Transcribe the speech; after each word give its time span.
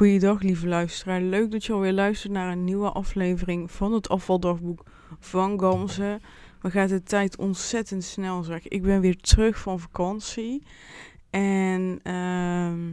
Goeiedag, 0.00 0.42
lieve 0.42 0.68
luisteraar. 0.68 1.20
Leuk 1.20 1.50
dat 1.50 1.64
je 1.64 1.72
alweer 1.72 1.92
luistert 1.92 2.32
naar 2.32 2.52
een 2.52 2.64
nieuwe 2.64 2.90
aflevering 2.90 3.70
van 3.70 3.92
het 3.92 4.08
afvaldagboek 4.08 4.82
van 5.18 5.60
Gamze. 5.60 6.20
We 6.60 6.70
gaat 6.70 6.88
de 6.88 7.02
tijd 7.02 7.36
ontzettend 7.36 8.04
snel, 8.04 8.42
zeg. 8.42 8.68
Ik 8.68 8.82
ben 8.82 9.00
weer 9.00 9.16
terug 9.16 9.58
van 9.58 9.80
vakantie. 9.80 10.66
En 11.30 12.00
ehm, 12.02 12.90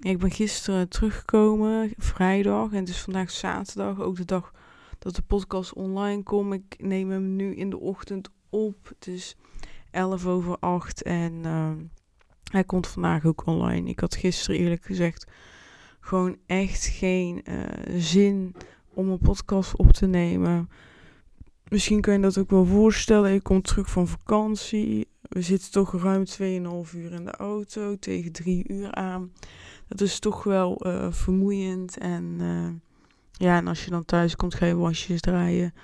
ik 0.00 0.18
ben 0.18 0.30
gisteren 0.30 0.88
teruggekomen, 0.88 1.92
vrijdag. 1.96 2.72
En 2.72 2.78
het 2.78 2.88
is 2.88 3.00
vandaag 3.00 3.30
zaterdag, 3.30 4.00
ook 4.00 4.16
de 4.16 4.24
dag 4.24 4.52
dat 4.98 5.14
de 5.14 5.22
podcast 5.22 5.72
online 5.72 6.22
komt. 6.22 6.54
Ik 6.54 6.74
neem 6.78 7.10
hem 7.10 7.36
nu 7.36 7.54
in 7.54 7.70
de 7.70 7.78
ochtend 7.78 8.30
op. 8.50 8.88
Het 8.88 9.06
is 9.06 9.36
11 9.90 10.26
over 10.26 10.56
8 10.58 11.02
en 11.02 11.40
ehm, 11.44 11.78
hij 12.50 12.64
komt 12.64 12.86
vandaag 12.86 13.24
ook 13.24 13.46
online. 13.46 13.88
Ik 13.88 14.00
had 14.00 14.14
gisteren 14.14 14.60
eerlijk 14.60 14.84
gezegd 14.84 15.26
gewoon 16.00 16.36
echt 16.46 16.84
geen 16.84 17.42
uh, 17.44 18.00
zin 18.00 18.54
om 18.94 19.08
een 19.08 19.18
podcast 19.18 19.76
op 19.76 19.92
te 19.92 20.06
nemen. 20.06 20.68
Misschien 21.68 22.00
kun 22.00 22.12
je 22.12 22.20
dat 22.20 22.38
ook 22.38 22.50
wel 22.50 22.64
voorstellen. 22.64 23.34
Ik 23.34 23.42
kom 23.42 23.62
terug 23.62 23.90
van 23.90 24.08
vakantie. 24.08 25.08
We 25.22 25.42
zitten 25.42 25.70
toch 25.70 26.02
ruim 26.02 26.24
2,5 26.26 26.94
uur 26.94 27.12
in 27.12 27.24
de 27.24 27.36
auto, 27.36 27.98
tegen 27.98 28.32
3 28.32 28.64
uur 28.68 28.92
aan. 28.92 29.32
Dat 29.88 30.00
is 30.00 30.18
toch 30.18 30.44
wel 30.44 30.86
uh, 30.86 31.12
vermoeiend. 31.12 31.98
En 31.98 32.36
uh, 32.40 32.68
ja, 33.32 33.56
en 33.56 33.66
als 33.66 33.84
je 33.84 33.90
dan 33.90 34.04
thuis 34.04 34.36
komt, 34.36 34.54
ga 34.54 34.66
je 34.66 34.76
wasjes 34.76 35.20
draaien. 35.20 35.74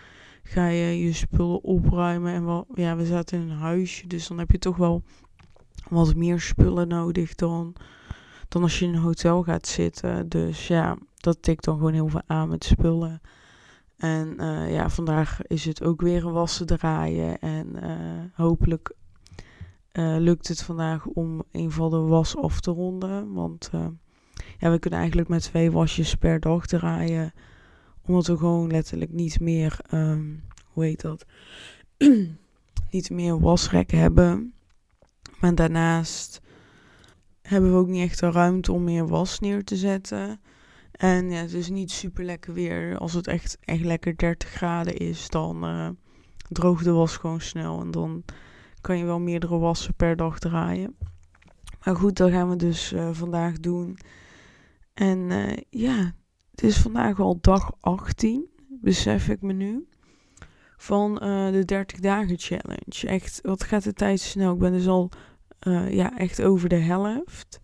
Ga 0.42 0.66
je 0.66 1.04
je 1.04 1.12
spullen 1.12 1.64
opruimen. 1.64 2.32
En 2.32 2.44
wel, 2.44 2.66
ja, 2.74 2.96
we 2.96 3.06
zaten 3.06 3.40
in 3.40 3.50
een 3.50 3.56
huisje, 3.56 4.06
dus 4.06 4.28
dan 4.28 4.38
heb 4.38 4.50
je 4.50 4.58
toch 4.58 4.76
wel 4.76 5.02
wat 5.88 6.14
meer 6.14 6.40
spullen 6.40 6.88
nodig 6.88 7.34
dan 7.34 7.76
dan 8.48 8.62
als 8.62 8.78
je 8.78 8.84
in 8.84 8.94
een 8.94 9.00
hotel 9.00 9.42
gaat 9.42 9.66
zitten. 9.66 10.28
Dus 10.28 10.66
ja, 10.66 10.96
dat 11.16 11.42
tikt 11.42 11.64
dan 11.64 11.76
gewoon 11.76 11.92
heel 11.92 12.08
veel 12.08 12.22
aan 12.26 12.48
met 12.48 12.64
spullen. 12.64 13.20
En 13.96 14.34
uh, 14.40 14.72
ja, 14.72 14.88
vandaag 14.88 15.42
is 15.42 15.64
het 15.64 15.82
ook 15.82 16.00
weer 16.00 16.26
een 16.26 16.32
wassen 16.32 16.66
draaien. 16.66 17.38
En 17.38 17.84
uh, 17.84 17.90
hopelijk 18.32 18.94
uh, 19.92 20.16
lukt 20.18 20.48
het 20.48 20.62
vandaag 20.62 21.06
om 21.06 21.42
een 21.52 21.70
van 21.70 21.90
de 21.90 21.96
was 21.96 22.36
af 22.36 22.60
te 22.60 22.70
ronden. 22.70 23.32
Want 23.32 23.70
ja, 24.58 24.70
we 24.70 24.78
kunnen 24.78 24.98
eigenlijk 24.98 25.28
met 25.28 25.42
twee 25.42 25.72
wasjes 25.72 26.14
per 26.14 26.40
dag 26.40 26.66
draaien. 26.66 27.32
Omdat 28.06 28.26
we 28.26 28.36
gewoon 28.36 28.70
letterlijk 28.70 29.12
niet 29.12 29.40
meer, 29.40 29.78
um, 29.92 30.42
hoe 30.66 30.84
heet 30.84 31.00
dat? 31.00 31.26
niet 32.90 33.10
meer 33.10 33.40
wasrek 33.40 33.90
hebben. 33.90 34.54
Maar 35.40 35.54
daarnaast 35.54 36.40
hebben 37.46 37.72
we 37.72 37.78
ook 37.78 37.88
niet 37.88 38.02
echt 38.02 38.20
de 38.20 38.30
ruimte 38.30 38.72
om 38.72 38.84
meer 38.84 39.08
was 39.08 39.40
neer 39.40 39.64
te 39.64 39.76
zetten. 39.76 40.40
En 40.92 41.30
ja, 41.30 41.40
het 41.40 41.52
is 41.52 41.68
niet 41.68 41.90
super 41.90 42.24
lekker 42.24 42.52
weer. 42.52 42.98
Als 42.98 43.12
het 43.12 43.26
echt, 43.26 43.58
echt 43.60 43.84
lekker 43.84 44.16
30 44.16 44.48
graden 44.48 44.96
is, 44.96 45.28
dan 45.28 45.64
uh, 45.64 45.88
droogt 46.48 46.84
de 46.84 46.90
was 46.90 47.16
gewoon 47.16 47.40
snel. 47.40 47.80
En 47.80 47.90
dan 47.90 48.24
kan 48.80 48.98
je 48.98 49.04
wel 49.04 49.20
meerdere 49.20 49.58
wassen 49.58 49.94
per 49.94 50.16
dag 50.16 50.38
draaien. 50.38 50.96
Maar 51.84 51.96
goed, 51.96 52.16
dat 52.16 52.30
gaan 52.30 52.48
we 52.48 52.56
dus 52.56 52.92
uh, 52.92 53.08
vandaag 53.12 53.58
doen. 53.60 53.98
En 54.94 55.18
uh, 55.18 55.56
ja, 55.70 56.14
het 56.50 56.62
is 56.62 56.78
vandaag 56.78 57.20
al 57.20 57.38
dag 57.40 57.72
18, 57.80 58.46
besef 58.68 59.28
ik 59.28 59.42
me 59.42 59.52
nu. 59.52 59.88
Van 60.76 61.14
de 61.52 61.62
30 61.64 62.00
dagen 62.00 62.38
challenge. 62.38 63.06
Echt, 63.06 63.40
wat 63.42 63.62
gaat 63.62 63.84
de 63.84 63.92
tijd 63.92 64.20
snel? 64.20 64.52
Ik 64.52 64.58
ben 64.58 64.72
dus 64.72 64.86
al 64.86 65.10
uh, 65.62 65.92
ja, 65.92 66.18
echt 66.18 66.42
over 66.42 66.68
de 66.68 66.76
helft. 66.76 67.60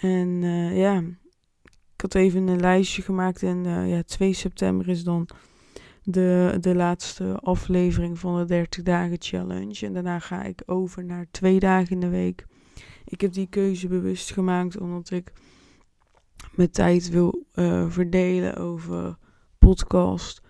En 0.00 0.28
uh, 0.28 0.78
ja, 0.78 0.98
ik 1.94 2.00
had 2.00 2.14
even 2.14 2.46
een 2.46 2.60
lijstje 2.60 3.02
gemaakt 3.02 3.42
en 3.42 3.64
uh, 3.64 3.90
ja, 3.90 4.02
2 4.02 4.32
september 4.32 4.88
is 4.88 5.04
dan 5.04 5.28
de, 6.02 6.56
de 6.60 6.74
laatste 6.74 7.38
aflevering 7.40 8.18
van 8.18 8.38
de 8.38 8.44
30 8.44 8.82
dagen 8.82 9.16
challenge. 9.18 9.86
En 9.86 9.92
daarna 9.92 10.18
ga 10.18 10.42
ik 10.42 10.62
over 10.66 11.04
naar 11.04 11.26
twee 11.30 11.58
dagen 11.58 11.90
in 11.90 12.00
de 12.00 12.08
week. 12.08 12.46
Ik 13.04 13.20
heb 13.20 13.32
die 13.32 13.46
keuze 13.46 13.88
bewust 13.88 14.32
gemaakt 14.32 14.78
omdat 14.78 15.10
ik 15.10 15.32
mijn 16.54 16.70
tijd 16.70 17.08
wil 17.08 17.46
verdelen 17.88 18.56
over 18.56 19.16
podcast, 19.58 20.40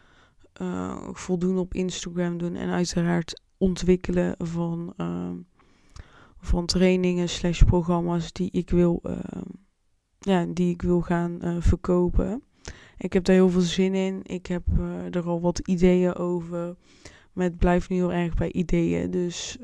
voldoen 1.12 1.58
op 1.58 1.74
Instagram 1.74 2.38
doen 2.38 2.54
en 2.54 2.70
uiteraard 2.70 3.42
ontwikkelen 3.58 4.34
van 4.38 4.94
van 6.40 6.66
trainingen 6.66 7.28
slash 7.28 7.62
programma's 7.62 8.32
die 8.32 8.50
ik 8.50 8.70
wil, 8.70 9.00
uh, 9.02 9.18
ja, 10.18 10.46
die 10.46 10.72
ik 10.72 10.82
wil 10.82 11.00
gaan 11.00 11.38
uh, 11.42 11.56
verkopen. 11.60 12.42
Ik 12.96 13.12
heb 13.12 13.24
daar 13.24 13.34
heel 13.34 13.50
veel 13.50 13.60
zin 13.60 13.94
in. 13.94 14.20
Ik 14.22 14.46
heb 14.46 14.62
uh, 14.78 15.14
er 15.14 15.26
al 15.26 15.40
wat 15.40 15.58
ideeën 15.58 16.14
over. 16.14 16.76
Maar 17.32 17.44
het 17.44 17.56
blijft 17.56 17.88
nu 17.88 17.96
heel 17.96 18.12
erg 18.12 18.34
bij 18.34 18.52
ideeën. 18.52 19.10
Dus 19.10 19.58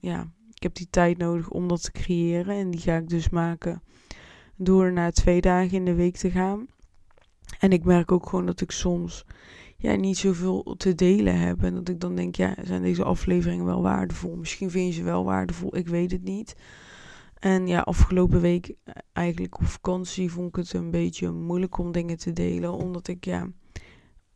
ja, 0.00 0.32
ik 0.54 0.62
heb 0.62 0.74
die 0.74 0.86
tijd 0.90 1.18
nodig 1.18 1.50
om 1.50 1.68
dat 1.68 1.82
te 1.82 1.92
creëren. 1.92 2.56
En 2.56 2.70
die 2.70 2.80
ga 2.80 2.96
ik 2.96 3.08
dus 3.08 3.28
maken 3.28 3.82
door 4.56 4.92
naar 4.92 5.12
twee 5.12 5.40
dagen 5.40 5.76
in 5.76 5.84
de 5.84 5.94
week 5.94 6.16
te 6.16 6.30
gaan. 6.30 6.66
En 7.58 7.72
ik 7.72 7.84
merk 7.84 8.12
ook 8.12 8.28
gewoon 8.28 8.46
dat 8.46 8.60
ik 8.60 8.70
soms 8.70 9.24
ja, 9.80 9.94
niet 9.94 10.18
zoveel 10.18 10.74
te 10.76 10.94
delen 10.94 11.38
heb. 11.38 11.62
En 11.62 11.74
dat 11.74 11.88
ik 11.88 12.00
dan 12.00 12.14
denk, 12.14 12.36
ja, 12.36 12.54
zijn 12.62 12.82
deze 12.82 13.04
afleveringen 13.04 13.64
wel 13.64 13.82
waardevol? 13.82 14.36
Misschien 14.36 14.70
vind 14.70 14.86
je 14.86 14.92
ze 14.92 15.02
wel 15.02 15.24
waardevol, 15.24 15.76
ik 15.76 15.88
weet 15.88 16.10
het 16.10 16.22
niet. 16.22 16.56
En 17.38 17.66
ja, 17.66 17.80
afgelopen 17.80 18.40
week 18.40 18.68
eh, 18.68 18.94
eigenlijk 19.12 19.58
op 19.58 19.66
vakantie 19.66 20.30
vond 20.30 20.48
ik 20.48 20.56
het 20.56 20.72
een 20.72 20.90
beetje 20.90 21.30
moeilijk 21.30 21.78
om 21.78 21.92
dingen 21.92 22.16
te 22.16 22.32
delen. 22.32 22.72
Omdat 22.72 23.08
ik, 23.08 23.24
ja, 23.24 23.48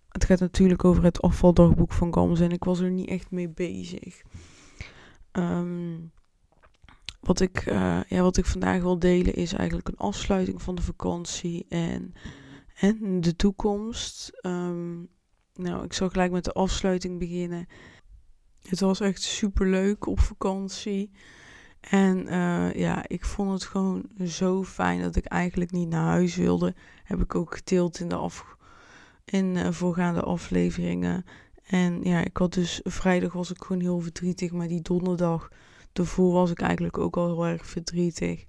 het 0.08 0.24
gaat 0.24 0.40
natuurlijk 0.40 0.84
over 0.84 1.04
het 1.04 1.22
afvaldagboek 1.22 1.92
van 1.92 2.14
Gams 2.14 2.40
en 2.40 2.50
ik 2.50 2.64
was 2.64 2.80
er 2.80 2.90
niet 2.90 3.08
echt 3.08 3.30
mee 3.30 3.48
bezig. 3.48 4.22
Um, 5.32 6.12
wat 7.20 7.40
ik, 7.40 7.66
uh, 7.66 8.00
ja, 8.08 8.22
wat 8.22 8.36
ik 8.36 8.44
vandaag 8.44 8.82
wil 8.82 8.98
delen 8.98 9.34
is 9.34 9.52
eigenlijk 9.52 9.88
een 9.88 9.96
afsluiting 9.96 10.62
van 10.62 10.74
de 10.74 10.82
vakantie 10.82 11.66
en, 11.68 12.12
en 12.74 13.20
de 13.20 13.36
toekomst. 13.36 14.38
Um, 14.46 15.08
nou, 15.54 15.84
ik 15.84 15.92
zal 15.92 16.08
gelijk 16.08 16.32
met 16.32 16.44
de 16.44 16.52
afsluiting 16.52 17.18
beginnen. 17.18 17.66
Het 18.68 18.80
was 18.80 19.00
echt 19.00 19.22
super 19.22 19.66
leuk 19.66 20.06
op 20.06 20.20
vakantie. 20.20 21.10
En 21.80 22.26
uh, 22.26 22.72
ja, 22.72 23.04
ik 23.06 23.24
vond 23.24 23.52
het 23.52 23.64
gewoon 23.64 24.04
zo 24.26 24.64
fijn 24.64 25.02
dat 25.02 25.16
ik 25.16 25.24
eigenlijk 25.24 25.70
niet 25.70 25.88
naar 25.88 26.10
huis 26.10 26.36
wilde. 26.36 26.74
Heb 27.04 27.20
ik 27.20 27.34
ook 27.34 27.56
gedeeld 27.56 28.00
in 28.00 28.08
de 28.08 28.14
af, 28.14 28.56
in, 29.24 29.56
uh, 29.56 29.70
voorgaande 29.70 30.20
afleveringen. 30.20 31.24
En 31.66 32.02
ja, 32.02 32.24
ik 32.24 32.36
had 32.36 32.52
dus 32.52 32.80
vrijdag 32.84 33.32
was 33.32 33.50
ik 33.50 33.62
gewoon 33.62 33.82
heel 33.82 34.00
verdrietig. 34.00 34.52
Maar 34.52 34.68
die 34.68 34.82
donderdag 34.82 35.48
daarvoor 35.92 36.32
was 36.32 36.50
ik 36.50 36.60
eigenlijk 36.60 36.98
ook 36.98 37.16
al 37.16 37.26
heel 37.26 37.46
erg 37.46 37.66
verdrietig. 37.66 38.44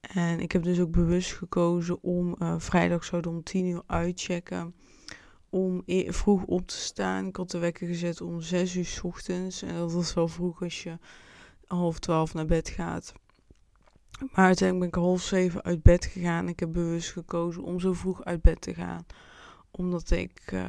En 0.00 0.40
ik 0.40 0.52
heb 0.52 0.62
dus 0.62 0.80
ook 0.80 0.90
bewust 0.90 1.32
gekozen 1.32 2.02
om 2.02 2.36
uh, 2.38 2.54
vrijdag 2.58 3.04
zouden 3.04 3.30
om 3.30 3.42
tien 3.42 3.66
uur 3.66 3.82
uitchecken 3.86 4.74
om 5.54 5.82
e-, 5.86 6.12
vroeg 6.12 6.44
op 6.44 6.66
te 6.66 6.76
staan. 6.76 7.26
Ik 7.26 7.36
had 7.36 7.50
de 7.50 7.58
wekker 7.58 7.86
gezet 7.86 8.20
om 8.20 8.40
zes 8.40 8.76
uur 8.76 8.84
s 8.84 9.02
ochtends. 9.02 9.62
En 9.62 9.74
dat 9.74 9.92
was 9.92 10.14
wel 10.14 10.28
vroeg 10.28 10.62
als 10.62 10.82
je 10.82 10.98
half 11.66 11.98
twaalf 11.98 12.34
naar 12.34 12.46
bed 12.46 12.68
gaat. 12.68 13.12
Maar 14.20 14.44
uiteindelijk 14.44 14.90
ben 14.90 15.00
ik 15.00 15.06
half 15.08 15.22
zeven 15.22 15.62
uit 15.62 15.82
bed 15.82 16.04
gegaan. 16.04 16.48
Ik 16.48 16.60
heb 16.60 16.72
bewust 16.72 17.12
gekozen 17.12 17.62
om 17.62 17.80
zo 17.80 17.92
vroeg 17.92 18.24
uit 18.24 18.42
bed 18.42 18.60
te 18.60 18.74
gaan. 18.74 19.06
Omdat 19.70 20.10
ik 20.10 20.62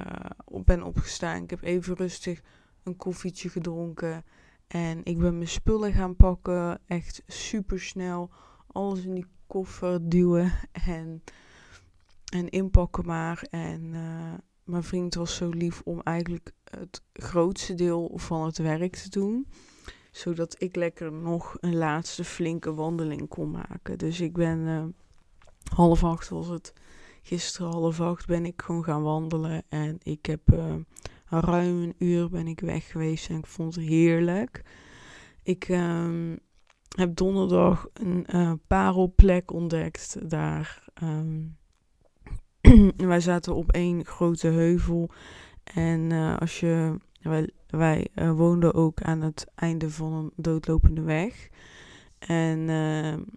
op 0.46 0.66
ben 0.66 0.84
opgestaan. 0.84 1.44
Ik 1.44 1.50
heb 1.50 1.62
even 1.62 1.96
rustig 1.96 2.42
een 2.84 2.96
koffietje 2.96 3.50
gedronken. 3.50 4.26
En 4.68 5.02
ik 5.04 5.18
ben 5.18 5.38
mijn 5.38 5.50
spullen 5.50 5.94
gaan 5.94 6.16
pakken. 6.16 6.80
Echt 6.88 7.24
super 7.28 7.80
snel. 7.80 8.30
Alles 8.68 9.04
in 9.04 9.14
die 9.14 9.28
koffer 9.48 10.10
duwen. 10.10 10.52
En, 10.72 11.24
en 12.34 12.50
inpakken 12.50 13.06
maar. 13.06 13.48
En 13.50 13.82
uh, 13.94 14.34
mijn 14.66 14.84
vriend 14.84 15.16
was 15.16 15.36
zo 15.36 15.50
lief 15.50 15.82
om 15.84 16.02
eigenlijk 16.04 16.52
het 16.64 17.02
grootste 17.14 17.74
deel 17.74 18.12
van 18.16 18.46
het 18.46 18.58
werk 18.58 18.96
te 18.96 19.10
doen. 19.10 19.48
Zodat 20.12 20.56
ik 20.62 20.76
lekker 20.76 21.12
nog 21.12 21.58
een 21.60 21.76
laatste 21.76 22.24
flinke 22.24 22.74
wandeling 22.74 23.28
kon 23.28 23.52
maken. 23.52 23.98
Dus 23.98 24.22
ik 24.22 24.34
ben 24.34 24.60
uh, 24.60 24.84
half 25.74 26.04
acht 26.04 26.30
was 26.30 26.48
het. 26.48 26.74
Gisteren 27.22 27.72
half 27.72 28.02
acht 28.02 28.28
ben 28.28 28.46
ik 28.46 28.62
gewoon 28.62 28.84
gaan 28.84 29.02
wandelen. 29.02 29.64
En 29.70 29.98
ik 30.04 30.26
heb 30.26 30.54
uh, 30.54 30.76
ruim 31.30 31.82
een 31.82 31.96
uur 31.98 32.30
ben 32.30 32.48
ik 32.48 32.60
weg 32.60 32.88
geweest. 32.92 33.30
En 33.30 33.38
ik 33.38 33.46
vond 33.46 33.76
het 33.76 33.86
heerlijk. 33.86 34.64
Ik 35.44 35.68
uh, 35.70 36.34
heb 36.96 37.16
donderdag 37.16 37.88
een 37.94 38.26
uh, 38.36 38.54
parelplek 38.68 39.52
ontdekt 39.52 40.30
daar. 40.30 40.88
Um, 41.04 41.58
wij 42.98 43.20
zaten 43.20 43.56
op 43.56 43.72
één 43.72 44.06
grote 44.06 44.48
heuvel. 44.48 45.10
En 45.64 46.00
uh, 46.12 46.38
als 46.38 46.60
je. 46.60 46.96
Wij, 47.22 47.50
wij 47.68 48.08
uh, 48.16 48.32
woonden 48.32 48.74
ook 48.74 49.02
aan 49.02 49.22
het 49.22 49.48
einde 49.56 49.90
van 49.90 50.14
een 50.14 50.32
doodlopende 50.36 51.02
weg. 51.02 51.50
En 52.20 52.66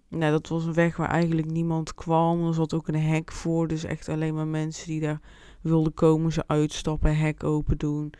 nou, 0.09 0.31
dat 0.31 0.47
was 0.47 0.65
een 0.65 0.73
weg 0.73 0.97
waar 0.97 1.09
eigenlijk 1.09 1.51
niemand 1.51 1.95
kwam. 1.95 2.47
Er 2.47 2.53
zat 2.53 2.73
ook 2.73 2.87
een 2.87 3.01
hek 3.01 3.31
voor, 3.31 3.67
dus 3.67 3.83
echt 3.83 4.09
alleen 4.09 4.33
maar 4.33 4.47
mensen 4.47 4.87
die 4.87 5.01
daar 5.01 5.21
wilden 5.61 5.93
komen. 5.93 6.31
Ze 6.31 6.43
uitstappen, 6.47 7.17
hek 7.17 7.43
open 7.43 7.77
doen, 7.77 8.13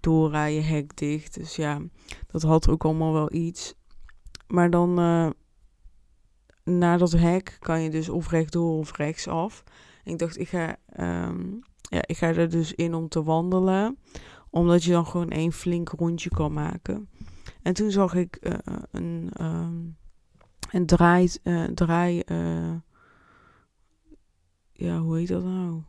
doorrijden, 0.00 0.64
hek 0.64 0.96
dicht. 0.96 1.34
Dus 1.34 1.56
ja, 1.56 1.80
dat 2.26 2.42
had 2.42 2.68
ook 2.68 2.84
allemaal 2.84 3.12
wel 3.12 3.32
iets. 3.32 3.74
Maar 4.46 4.70
dan 4.70 4.94
na 6.64 6.96
dat 6.96 7.12
hek 7.12 7.56
kan 7.58 7.80
je 7.80 7.90
dus 7.90 8.08
of 8.08 8.30
rechtdoor 8.30 8.78
of 8.78 8.96
rechtsaf. 8.96 9.64
Ik 10.04 10.18
dacht, 10.18 10.38
ik 10.38 10.48
ga, 10.48 10.76
um, 11.00 11.62
ja, 11.80 12.02
ik 12.06 12.16
ga 12.16 12.26
er 12.26 12.50
dus 12.50 12.74
in 12.74 12.94
om 12.94 13.08
te 13.08 13.22
wandelen. 13.22 13.98
Omdat 14.50 14.84
je 14.84 14.90
dan 14.90 15.06
gewoon 15.06 15.30
één 15.30 15.52
flink 15.52 15.88
rondje 15.88 16.30
kan 16.30 16.52
maken. 16.52 17.08
En 17.62 17.74
toen 17.74 17.90
zag 17.90 18.14
ik 18.14 18.38
uh, 18.40 18.54
een, 18.90 19.30
um, 19.40 19.96
een 20.70 20.86
draai, 20.86 21.30
uh, 21.42 21.64
draai 21.64 22.22
uh, 22.26 22.74
ja, 24.72 24.98
hoe 24.98 25.16
heet 25.16 25.28
dat 25.28 25.44
nou? 25.44 25.82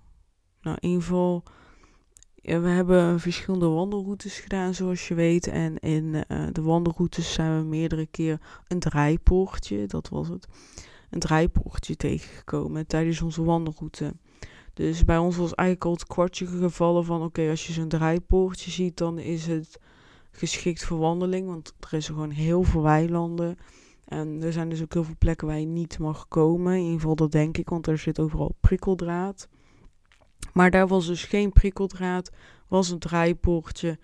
Nou, 0.62 0.78
in 0.80 0.90
ieder 0.90 1.02
geval, 1.02 1.44
we 2.36 2.52
hebben 2.52 3.20
verschillende 3.20 3.68
wandelroutes 3.68 4.40
gedaan, 4.40 4.74
zoals 4.74 5.08
je 5.08 5.14
weet. 5.14 5.48
En 5.48 5.80
in 5.80 6.12
de 6.52 6.62
wandelroutes 6.62 7.34
zijn 7.34 7.58
we 7.58 7.66
meerdere 7.66 8.06
keer 8.06 8.40
een 8.68 8.80
draaipoortje, 8.80 9.86
dat 9.86 10.10
was 10.10 10.28
het, 10.28 10.48
een 11.14 11.20
draaipoortje 11.20 11.96
tegengekomen 11.96 12.88
tijdens 12.88 13.22
onze 13.22 13.44
wandelroute. 13.44 14.14
Dus 14.74 15.06
bij 15.06 15.18
ons 15.18 15.36
was 15.36 15.54
eigenlijk 15.54 15.88
al 15.88 15.94
het 15.94 16.08
kwartje 16.08 16.46
gevallen 16.46 17.06
van, 17.06 17.24
oké, 17.24 17.50
als 17.50 17.68
je 17.68 17.74
zo'n 17.74 17.88
draaipoortje 17.88 18.72
ziet, 18.72 18.98
dan 18.98 19.20
is 19.20 19.48
het 19.48 19.80
geschikt 20.32 20.84
voor 20.86 20.98
wandeling. 20.98 21.48
Want 21.48 21.74
er 21.80 21.94
is 21.94 22.08
gewoon 22.08 22.30
heel 22.30 22.64
veel 22.64 22.82
weilanden. 22.82 23.58
En 24.06 24.42
er 24.42 24.54
zijn 24.54 24.70
dus 24.70 24.82
ook 24.82 24.94
heel 24.94 25.04
veel 25.04 25.16
plekken 25.18 25.48
waar 25.48 25.60
je 25.60 25.66
niet 25.66 26.00
mag 26.00 26.28
komen. 26.28 26.74
In 26.74 26.84
ieder 26.84 27.00
geval 27.00 27.16
dat 27.16 27.32
denk 27.32 27.58
ik, 27.58 27.70
want 27.70 27.88
er 27.88 27.98
zit 27.98 28.20
overal 28.20 28.56
prikkeldraad. 28.60 29.48
Maar 30.54 30.72
daar 30.72 30.88
was 30.88 31.08
dus 31.08 31.24
geen 31.24 31.52
prikkeldraad, 31.52 32.32
was 32.68 32.90
een 32.90 33.00
draaipoortje. 33.00 34.00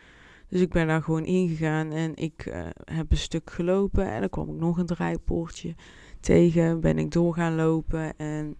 Dus 0.47 0.61
ik 0.61 0.69
ben 0.69 0.87
daar 0.87 1.03
gewoon 1.03 1.25
ingegaan 1.25 1.91
en 1.91 2.15
ik 2.15 2.45
uh, 2.45 2.67
heb 2.83 3.11
een 3.11 3.17
stuk 3.17 3.51
gelopen. 3.51 4.11
En 4.11 4.19
dan 4.19 4.29
kwam 4.29 4.49
ik 4.49 4.59
nog 4.59 4.77
een 4.77 4.85
draaipoortje 4.85 5.75
tegen. 6.19 6.79
Ben 6.79 6.97
ik 6.97 7.11
door 7.11 7.33
gaan 7.33 7.55
lopen 7.55 8.17
en 8.17 8.55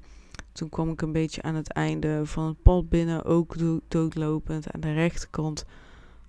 toen 0.52 0.70
kwam 0.70 0.90
ik 0.90 1.02
een 1.02 1.12
beetje 1.12 1.42
aan 1.42 1.56
het 1.56 1.72
einde 1.72 2.26
van 2.26 2.46
het 2.46 2.62
pad 2.62 2.90
binnen. 2.90 3.26
Ook 3.26 3.58
do 3.58 3.80
doodlopend 3.88 4.72
aan 4.72 4.80
de 4.80 4.94
rechterkant 4.94 5.66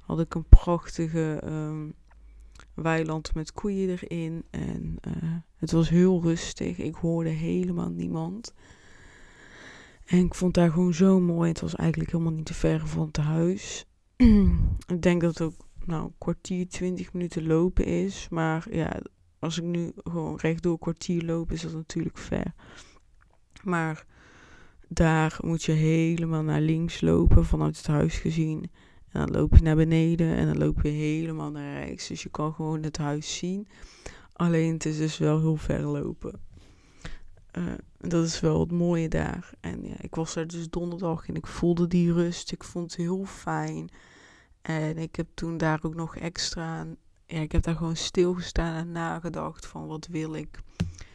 had 0.00 0.21
ik 0.21 0.35
een 0.35 0.49
prachtige 0.49 1.43
um, 1.44 1.94
weiland 2.75 3.35
met 3.35 3.53
koeien 3.53 3.88
erin. 3.88 4.44
En 4.50 4.97
uh, 5.09 5.15
het 5.56 5.73
was 5.73 5.88
heel 5.88 6.23
rustig. 6.23 6.79
Ik 6.79 6.94
hoorde 6.94 7.29
helemaal 7.29 7.91
niemand. 7.91 8.55
En 10.06 10.25
ik 10.25 10.35
vond 10.35 10.55
daar 10.55 10.71
gewoon 10.71 10.94
zo 10.94 11.21
mooi. 11.21 11.49
Het 11.49 11.61
was 11.61 11.75
eigenlijk 11.75 12.11
helemaal 12.12 12.32
niet 12.32 12.47
te 12.47 12.55
ver 12.55 12.87
van 12.87 13.06
het 13.06 13.17
huis. 13.17 13.87
ik 14.94 15.03
denk 15.03 15.21
dat 15.21 15.38
het 15.38 15.43
ook 15.43 15.67
nou, 15.85 16.05
een 16.05 16.15
kwartier, 16.19 16.69
twintig 16.69 17.12
minuten 17.12 17.47
lopen 17.47 17.85
is. 17.85 18.27
Maar 18.31 18.67
ja, 18.71 19.00
als 19.40 19.58
ik 19.58 19.64
nu 19.64 19.92
gewoon 19.96 20.37
rechtdoor 20.37 20.72
een 20.72 20.78
kwartier 20.78 21.25
loop, 21.25 21.52
is 21.52 21.62
dat 21.62 21.72
natuurlijk 21.72 22.19
ver. 22.19 22.54
Maar 23.62 24.06
daar 24.88 25.38
moet 25.40 25.62
je 25.62 25.72
helemaal 25.72 26.42
naar 26.42 26.60
links 26.60 27.00
lopen 27.00 27.44
vanuit 27.44 27.76
het 27.76 27.87
huis 27.87 28.19
gezien. 28.19 28.70
En 29.08 29.20
dan 29.20 29.31
loop 29.31 29.56
je 29.56 29.62
naar 29.62 29.76
beneden 29.76 30.37
en 30.37 30.46
dan 30.46 30.58
loop 30.58 30.82
je 30.82 30.88
helemaal 30.88 31.50
naar 31.50 31.84
rechts. 31.84 32.08
Dus 32.08 32.22
je 32.22 32.28
kan 32.28 32.54
gewoon 32.54 32.82
het 32.82 32.96
huis 32.96 33.37
zien. 33.37 33.69
Alleen 34.32 34.72
het 34.72 34.84
is 34.84 34.96
dus 34.96 35.19
wel 35.19 35.38
heel 35.38 35.56
ver 35.56 35.82
lopen. 35.82 36.40
Uh, 37.58 37.64
dat 37.98 38.25
is 38.25 38.40
wel 38.40 38.60
het 38.60 38.72
mooie 38.72 39.08
daar. 39.08 39.52
En 39.60 39.84
ja, 39.84 39.94
ik 40.00 40.14
was 40.14 40.36
er 40.36 40.46
dus 40.46 40.70
donderdag 40.70 41.28
en 41.28 41.34
ik 41.34 41.46
voelde 41.46 41.86
die 41.86 42.12
rust. 42.12 42.52
Ik 42.52 42.64
vond 42.64 42.90
het 42.90 43.00
heel 43.00 43.25
fijn. 43.25 43.90
En 44.62 44.98
ik 44.98 45.16
heb 45.16 45.26
toen 45.34 45.56
daar 45.56 45.78
ook 45.82 45.94
nog 45.94 46.16
extra... 46.16 46.86
Ja, 47.31 47.41
ik 47.41 47.53
heb 47.53 47.62
daar 47.62 47.77
gewoon 47.77 47.97
stilgestaan 47.97 48.77
en 48.77 48.93
nagedacht 48.93 49.67
van 49.67 49.87
wat 49.87 50.06
wil 50.06 50.35
ik 50.35 50.61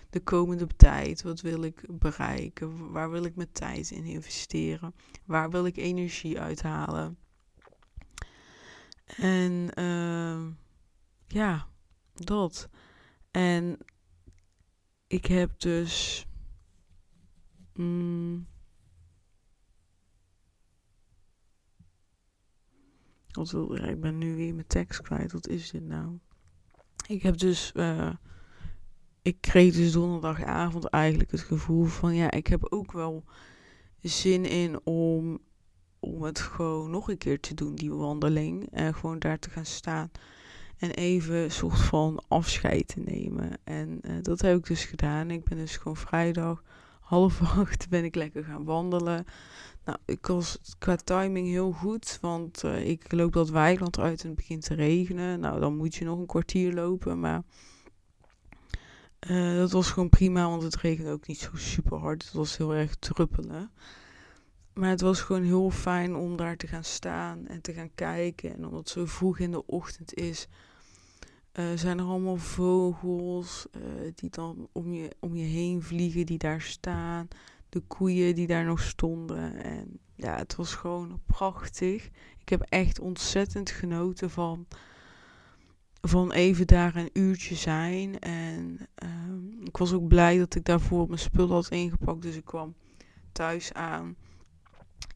de 0.10 0.20
komende 0.20 0.68
tijd? 0.76 1.22
Wat 1.22 1.42
wil 1.42 1.64
ik 1.64 1.86
bereiken? 1.90 2.92
Waar 2.92 3.12
wil 3.12 3.24
ik 3.24 3.36
mijn 3.36 3.52
tijd 3.52 3.92
in 3.92 4.04
investeren? 4.04 4.96
Waar 5.26 5.50
wil 5.50 5.66
ik 5.66 5.78
energie 5.78 6.40
uithalen? 6.40 7.18
En 9.06 9.70
uh, 9.80 10.46
ja, 11.28 11.68
dat. 12.14 12.70
En 13.32 13.78
ik 15.08 15.26
heb 15.26 15.60
dus. 15.60 16.26
Mm, 17.74 18.48
ik 23.90 24.02
ben 24.02 24.18
nu 24.18 24.36
weer 24.36 24.54
mijn 24.54 24.68
tekst 24.68 25.02
kwijt. 25.02 25.32
Wat 25.32 25.48
is 25.48 25.72
dit 25.72 25.84
nou? 25.84 26.20
Ik 27.08 27.22
heb 27.22 27.38
dus. 27.38 27.72
Uh, 27.76 28.10
ik 29.22 29.38
kreeg 29.42 29.74
dus 29.74 29.92
donderdagavond 29.92 30.86
eigenlijk 30.86 31.32
het 31.32 31.42
gevoel 31.42 31.86
van 31.86 32.16
ja, 32.16 32.32
ik 32.32 32.48
heb 32.48 32.66
ook 32.70 32.92
wel 32.92 33.24
zin 34.02 34.46
in 34.46 34.80
om 34.84 35.40
om 36.06 36.24
het 36.24 36.40
gewoon 36.40 36.92
nog 36.92 37.10
een 37.10 37.18
keer 37.18 37.40
te 37.40 37.54
doen, 37.54 37.76
die 37.76 37.94
wandeling. 37.94 38.68
En 38.72 38.94
gewoon 38.94 39.20
daar 39.20 39.40
te 39.40 39.50
gaan 39.50 39.66
staan. 39.66 40.12
En 40.78 40.92
even 40.92 41.36
een 41.36 41.52
soort 41.52 41.80
van 41.80 42.24
afscheid 42.28 42.88
te 42.88 43.00
nemen. 43.00 43.52
En 43.64 44.00
uh, 44.02 44.12
dat 44.22 44.42
heb 44.42 44.58
ik 44.58 44.68
dus 44.68 44.86
gedaan. 44.86 45.32
Ik 45.32 45.44
ben 45.44 45.58
dus 45.58 45.78
gewoon 45.78 45.98
vrijdag 45.98 46.64
half 47.06 47.42
acht 47.60 47.90
ben 47.90 48.04
ik 48.04 48.16
lekker 48.16 48.44
gaan 48.44 48.64
wandelen. 48.64 49.26
Nou, 49.86 49.98
ik 50.06 50.28
was 50.28 50.60
qua 50.78 50.96
timing 50.96 51.48
heel 51.48 51.72
goed, 51.72 52.18
want 52.22 52.64
uh, 52.64 52.90
ik 52.90 53.12
loop 53.12 53.34
dat 53.34 53.50
weiland 53.50 54.00
uit 54.00 54.22
en 54.22 54.28
het 54.28 54.36
begint 54.36 54.66
te 54.66 54.74
regenen. 54.74 55.40
Nou, 55.40 55.60
dan 55.60 55.78
moet 55.78 55.96
je 55.96 56.06
nog 56.06 56.20
een 56.20 56.26
kwartier 56.26 56.74
lopen, 56.74 57.20
maar 57.20 57.44
uh, 59.28 59.58
dat 59.58 59.72
was 59.72 59.92
gewoon 59.92 60.10
prima, 60.10 60.50
want 60.50 60.62
het 60.62 60.76
regende 60.76 61.12
ook 61.12 61.28
niet 61.28 61.40
zo 61.40 61.50
super 61.54 61.98
hard. 61.98 62.24
Het 62.24 62.34
was 62.34 62.58
heel 62.58 62.74
erg 62.74 62.96
druppelen. 62.96 63.72
Maar 64.74 64.90
het 64.90 65.02
was 65.02 65.22
gewoon 65.22 65.44
heel 65.44 65.70
fijn 65.70 66.16
om 66.16 66.36
daar 66.36 66.58
te 66.58 66.68
gaan 66.68 66.84
staan 66.84 67.48
en 67.48 67.62
te 67.62 67.74
gaan 67.74 67.96
kijken. 67.96 68.54
En 68.54 68.66
omdat 68.66 68.80
het 68.80 68.90
zo 68.90 69.06
vroeg 69.06 69.40
in 69.40 69.52
de 69.52 69.66
ochtend 69.66 70.14
is, 70.14 70.48
uh, 71.60 71.66
zijn 71.76 72.00
er 72.00 72.06
allemaal 72.06 72.38
vogels 72.38 73.66
uh, 73.76 73.82
die 74.16 74.30
dan 74.30 74.68
om 74.72 74.94
je, 74.94 75.10
om 75.20 75.36
je 75.36 75.46
heen 75.46 75.82
vliegen, 75.82 76.26
die 76.26 76.38
daar 76.38 76.62
staan. 76.62 77.28
De 77.70 77.80
koeien 77.80 78.36
die 78.36 78.48
daar 78.48 78.66
nog 78.66 78.82
stonden. 78.82 79.64
En 79.64 80.00
ja, 80.16 80.36
het 80.36 80.56
was 80.56 80.74
gewoon 80.74 81.22
prachtig. 81.26 82.10
Ik 82.40 82.50
heb 82.50 82.62
echt 82.62 83.00
ontzettend 83.00 83.70
genoten 83.70 84.30
van, 84.30 84.68
van 86.02 86.32
even 86.32 86.68
daar 86.68 86.96
een 86.96 87.10
uurtje 87.14 87.56
zijn. 87.56 88.20
En 88.20 88.88
uh, 89.04 89.64
ik 89.64 89.78
was 89.78 89.94
ook 89.94 90.08
blij 90.08 90.38
dat 90.38 90.56
ik 90.56 90.66
daarvoor 90.66 91.08
mijn 91.08 91.20
spullen 91.20 91.54
had 91.54 91.70
ingepakt. 91.70 92.22
Dus 92.22 92.36
ik 92.36 92.46
kwam 92.46 92.76
thuis 93.32 93.74
aan. 93.74 94.16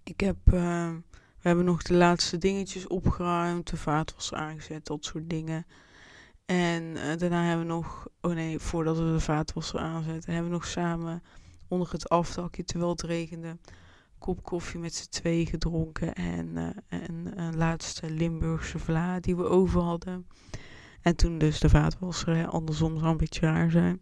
Ik 0.04 0.20
heb, 0.20 0.38
uh, 0.46 0.90
we 1.14 1.48
hebben 1.48 1.66
nog 1.66 1.82
de 1.82 1.94
laatste 1.94 2.38
dingetjes 2.38 2.88
opgeruimd, 2.88 3.70
de 3.70 3.78
vaat 3.78 4.14
was 4.16 4.34
aangezet, 4.34 4.86
dat 4.86 5.06
soort 5.06 5.30
dingen. 5.30 5.66
En 6.50 6.84
uh, 6.84 7.18
daarna 7.18 7.44
hebben 7.44 7.68
we 7.68 7.74
nog, 7.74 8.08
oh 8.22 8.34
nee, 8.34 8.60
voordat 8.60 8.98
we 8.98 9.04
de 9.04 9.20
vaatwasser 9.20 9.80
aanzetten, 9.80 10.34
hebben 10.34 10.52
we 10.52 10.58
nog 10.58 10.68
samen 10.68 11.24
onder 11.68 11.92
het 11.92 12.10
afdakje, 12.10 12.64
terwijl 12.64 12.92
het 12.92 13.02
regende, 13.02 13.58
kop 14.18 14.44
koffie 14.44 14.80
met 14.80 14.94
z'n 14.96 15.10
twee 15.10 15.46
gedronken 15.46 16.14
en, 16.14 16.48
uh, 16.48 16.70
en 16.88 17.40
een 17.40 17.58
laatste 17.58 18.10
Limburgse 18.10 18.80
vla 18.80 19.20
die 19.20 19.36
we 19.36 19.44
over 19.44 19.82
hadden. 19.82 20.28
En 21.02 21.16
toen 21.16 21.38
dus 21.38 21.60
de 21.60 21.70
vaatwasser, 21.70 22.48
andersom 22.48 22.98
zou 22.98 23.12
een 23.12 23.18
beetje 23.18 23.46
raar 23.46 23.72
zijn. 23.72 24.02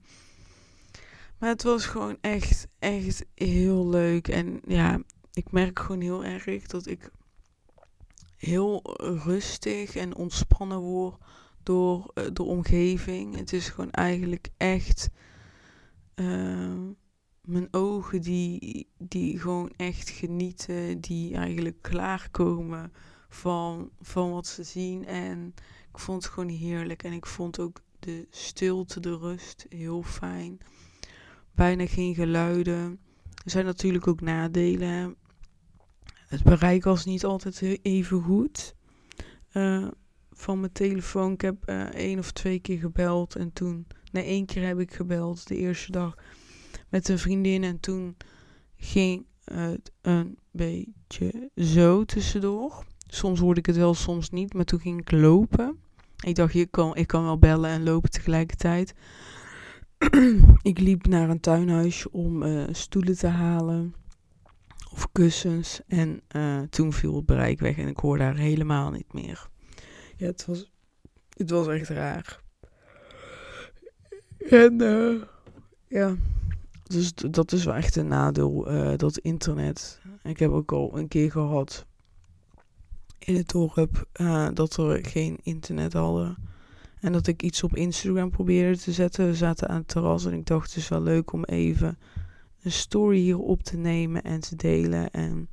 Maar 1.37 1.49
het 1.49 1.63
was 1.63 1.85
gewoon 1.85 2.17
echt, 2.21 2.67
echt 2.79 3.25
heel 3.35 3.87
leuk. 3.87 4.27
En 4.27 4.61
ja, 4.67 4.99
ik 5.33 5.51
merk 5.51 5.79
gewoon 5.79 6.01
heel 6.01 6.23
erg 6.23 6.67
dat 6.67 6.85
ik 6.85 7.11
heel 8.37 8.81
rustig 9.23 9.95
en 9.95 10.15
ontspannen 10.15 10.79
word 10.79 11.15
door 11.67 12.11
uh, 12.13 12.25
de 12.33 12.43
omgeving. 12.43 13.35
Het 13.35 13.53
is 13.53 13.69
gewoon 13.69 13.91
eigenlijk 13.91 14.49
echt 14.57 15.09
uh, 16.15 16.79
mijn 17.41 17.67
ogen 17.71 18.21
die, 18.21 18.87
die 18.97 19.39
gewoon 19.39 19.73
echt 19.75 20.09
genieten, 20.09 21.01
die 21.01 21.35
eigenlijk 21.35 21.81
klaarkomen 21.81 22.91
van, 23.29 23.89
van 23.99 24.31
wat 24.31 24.47
ze 24.47 24.63
zien. 24.63 25.05
En 25.05 25.53
ik 25.93 25.99
vond 25.99 26.23
het 26.23 26.33
gewoon 26.33 26.49
heerlijk. 26.49 27.03
En 27.03 27.13
ik 27.13 27.25
vond 27.25 27.59
ook 27.59 27.81
de 27.99 28.27
stilte, 28.29 28.99
de 28.99 29.17
rust 29.17 29.65
heel 29.69 30.03
fijn. 30.03 30.57
Bijna 31.51 31.87
geen 31.87 32.15
geluiden. 32.15 32.99
Er 33.43 33.51
zijn 33.51 33.65
natuurlijk 33.65 34.07
ook 34.07 34.21
nadelen. 34.21 35.15
Het 36.27 36.43
bereik 36.43 36.83
was 36.83 37.05
niet 37.05 37.25
altijd 37.25 37.61
even 37.81 38.21
goed. 38.21 38.75
Uh, 39.53 39.87
van 40.37 40.59
mijn 40.59 40.71
telefoon. 40.71 41.31
Ik 41.31 41.41
heb 41.41 41.69
uh, 41.69 41.81
één 41.81 42.19
of 42.19 42.31
twee 42.31 42.59
keer 42.59 42.77
gebeld 42.79 43.35
en 43.35 43.53
toen. 43.53 43.87
Nee, 44.11 44.23
één 44.23 44.45
keer 44.45 44.67
heb 44.67 44.79
ik 44.79 44.93
gebeld 44.93 45.47
de 45.47 45.55
eerste 45.55 45.91
dag 45.91 46.15
met 46.89 47.09
een 47.09 47.19
vriendin. 47.19 47.63
En 47.63 47.79
toen 47.79 48.17
ging 48.75 49.25
het 49.43 49.91
een 50.01 50.37
beetje 50.51 51.49
zo 51.55 52.05
tussendoor. 52.05 52.85
Soms 53.07 53.39
hoorde 53.39 53.59
ik 53.59 53.65
het 53.65 53.77
wel, 53.77 53.93
soms 53.93 54.29
niet. 54.29 54.53
Maar 54.53 54.65
toen 54.65 54.79
ging 54.79 54.99
ik 55.01 55.11
lopen. 55.11 55.79
Ik 56.25 56.35
dacht, 56.35 56.53
ik 56.53 56.71
kan, 56.71 56.95
ik 56.95 57.07
kan 57.07 57.23
wel 57.23 57.39
bellen 57.39 57.69
en 57.69 57.83
lopen 57.83 58.09
tegelijkertijd. 58.09 58.93
ik 60.61 60.79
liep 60.79 61.07
naar 61.07 61.29
een 61.29 61.39
tuinhuisje 61.39 62.11
om 62.11 62.43
uh, 62.43 62.63
stoelen 62.71 63.17
te 63.17 63.27
halen. 63.27 63.95
Of 64.91 65.11
kussens. 65.11 65.81
En 65.87 66.21
uh, 66.35 66.61
toen 66.61 66.93
viel 66.93 67.15
het 67.15 67.25
bereik 67.25 67.59
weg 67.59 67.77
en 67.77 67.87
ik 67.87 67.97
hoorde 67.97 68.23
haar 68.23 68.37
helemaal 68.37 68.91
niet 68.91 69.13
meer. 69.13 69.49
Ja, 70.17 70.25
het 70.25 70.45
was, 70.45 70.71
het 71.29 71.49
was 71.49 71.67
echt 71.67 71.89
raar. 71.89 72.41
En 74.37 74.81
uh, 74.81 75.21
ja, 75.87 76.15
dus 76.83 77.13
dat 77.13 77.51
is 77.51 77.63
wel 77.63 77.73
echt 77.73 77.95
een 77.95 78.07
nadeel, 78.07 78.71
uh, 78.71 78.93
dat 78.95 79.17
internet. 79.17 80.01
Ik 80.23 80.39
heb 80.39 80.51
ook 80.51 80.71
al 80.71 80.97
een 80.97 81.07
keer 81.07 81.31
gehad 81.31 81.85
in 83.19 83.35
het 83.35 83.49
dorp 83.49 84.07
uh, 84.21 84.47
dat 84.53 84.75
we 84.75 84.99
geen 85.01 85.37
internet 85.43 85.93
hadden. 85.93 86.37
En 86.99 87.11
dat 87.11 87.27
ik 87.27 87.43
iets 87.43 87.63
op 87.63 87.75
Instagram 87.75 88.29
probeerde 88.29 88.77
te 88.77 88.91
zetten. 88.91 89.25
We 89.25 89.35
zaten 89.35 89.67
aan 89.67 89.77
het 89.77 89.87
terras 89.87 90.25
en 90.25 90.33
ik 90.33 90.45
dacht 90.45 90.67
het 90.67 90.77
is 90.77 90.87
wel 90.87 91.01
leuk 91.01 91.31
om 91.31 91.43
even 91.43 91.97
een 92.61 92.71
story 92.71 93.17
hier 93.17 93.39
op 93.39 93.63
te 93.63 93.77
nemen 93.77 94.23
en 94.23 94.39
te 94.39 94.55
delen. 94.55 95.11
En 95.11 95.49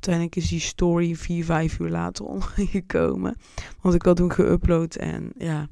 uiteindelijk 0.00 0.36
is 0.36 0.48
die 0.48 0.60
story 0.60 1.14
vier, 1.14 1.44
vijf 1.44 1.78
uur 1.78 1.90
later 1.90 2.24
online 2.34 2.70
gekomen. 2.70 3.36
Want 3.80 3.94
ik 3.94 4.02
had 4.02 4.18
hem 4.18 4.30
geüpload 4.30 4.96
en 4.96 5.32
ja, 5.38 5.68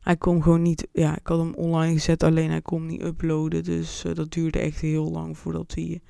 hij 0.00 0.16
kon 0.16 0.42
gewoon 0.42 0.62
niet. 0.62 0.88
Ja, 0.92 1.16
ik 1.16 1.26
had 1.26 1.38
hem 1.38 1.54
online 1.54 1.92
gezet, 1.92 2.22
alleen 2.22 2.50
hij 2.50 2.62
kon 2.62 2.86
niet 2.86 3.02
uploaden. 3.02 3.64
Dus 3.64 4.04
uh, 4.04 4.14
dat 4.14 4.32
duurde 4.32 4.58
echt 4.58 4.80
heel 4.80 5.10
lang 5.10 5.38
voordat 5.38 5.74
hij 5.74 6.00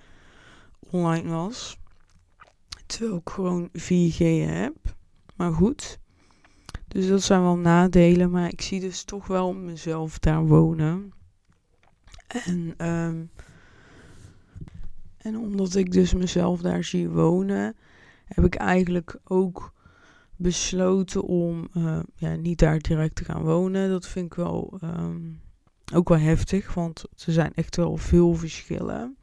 online 0.91 1.29
was. 1.29 1.79
Terwijl 2.87 3.17
ik 3.17 3.31
gewoon 3.31 3.69
4G 3.69 4.49
heb. 4.49 4.75
Maar 5.37 5.53
goed. 5.53 5.99
Dus 6.89 7.09
dat 7.09 7.23
zijn 7.23 7.43
wel 7.43 7.57
nadelen. 7.57 8.31
Maar 8.31 8.49
ik 8.49 8.61
zie 8.61 8.81
dus 8.81 9.05
toch 9.05 9.27
wel 9.27 9.55
mezelf 9.55 10.19
daar 10.19 10.47
wonen. 10.47 11.13
En, 12.27 12.89
um, 12.89 13.31
en 15.25 15.39
omdat 15.39 15.75
ik 15.75 15.93
dus 15.93 16.15
mezelf 16.15 16.61
daar 16.61 16.85
zie 16.85 17.09
wonen, 17.09 17.77
heb 18.25 18.45
ik 18.45 18.55
eigenlijk 18.55 19.19
ook 19.25 19.73
besloten 20.37 21.23
om 21.23 21.69
uh, 21.77 22.01
ja, 22.15 22.35
niet 22.35 22.59
daar 22.59 22.79
direct 22.79 23.15
te 23.15 23.25
gaan 23.25 23.43
wonen. 23.43 23.91
Dat 23.91 24.07
vind 24.07 24.27
ik 24.27 24.35
wel 24.35 24.79
um, 24.85 25.41
ook 25.95 26.09
wel 26.09 26.19
heftig, 26.19 26.75
want 26.75 27.05
er 27.27 27.33
zijn 27.33 27.53
echt 27.55 27.77
wel 27.77 27.97
veel 27.97 28.35
verschillen. 28.35 29.17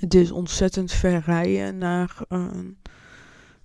Het 0.00 0.14
is 0.14 0.30
ontzettend 0.30 0.92
ver 0.92 1.20
rijden 1.20 1.78
naar, 1.78 2.18
uh, 2.28 2.48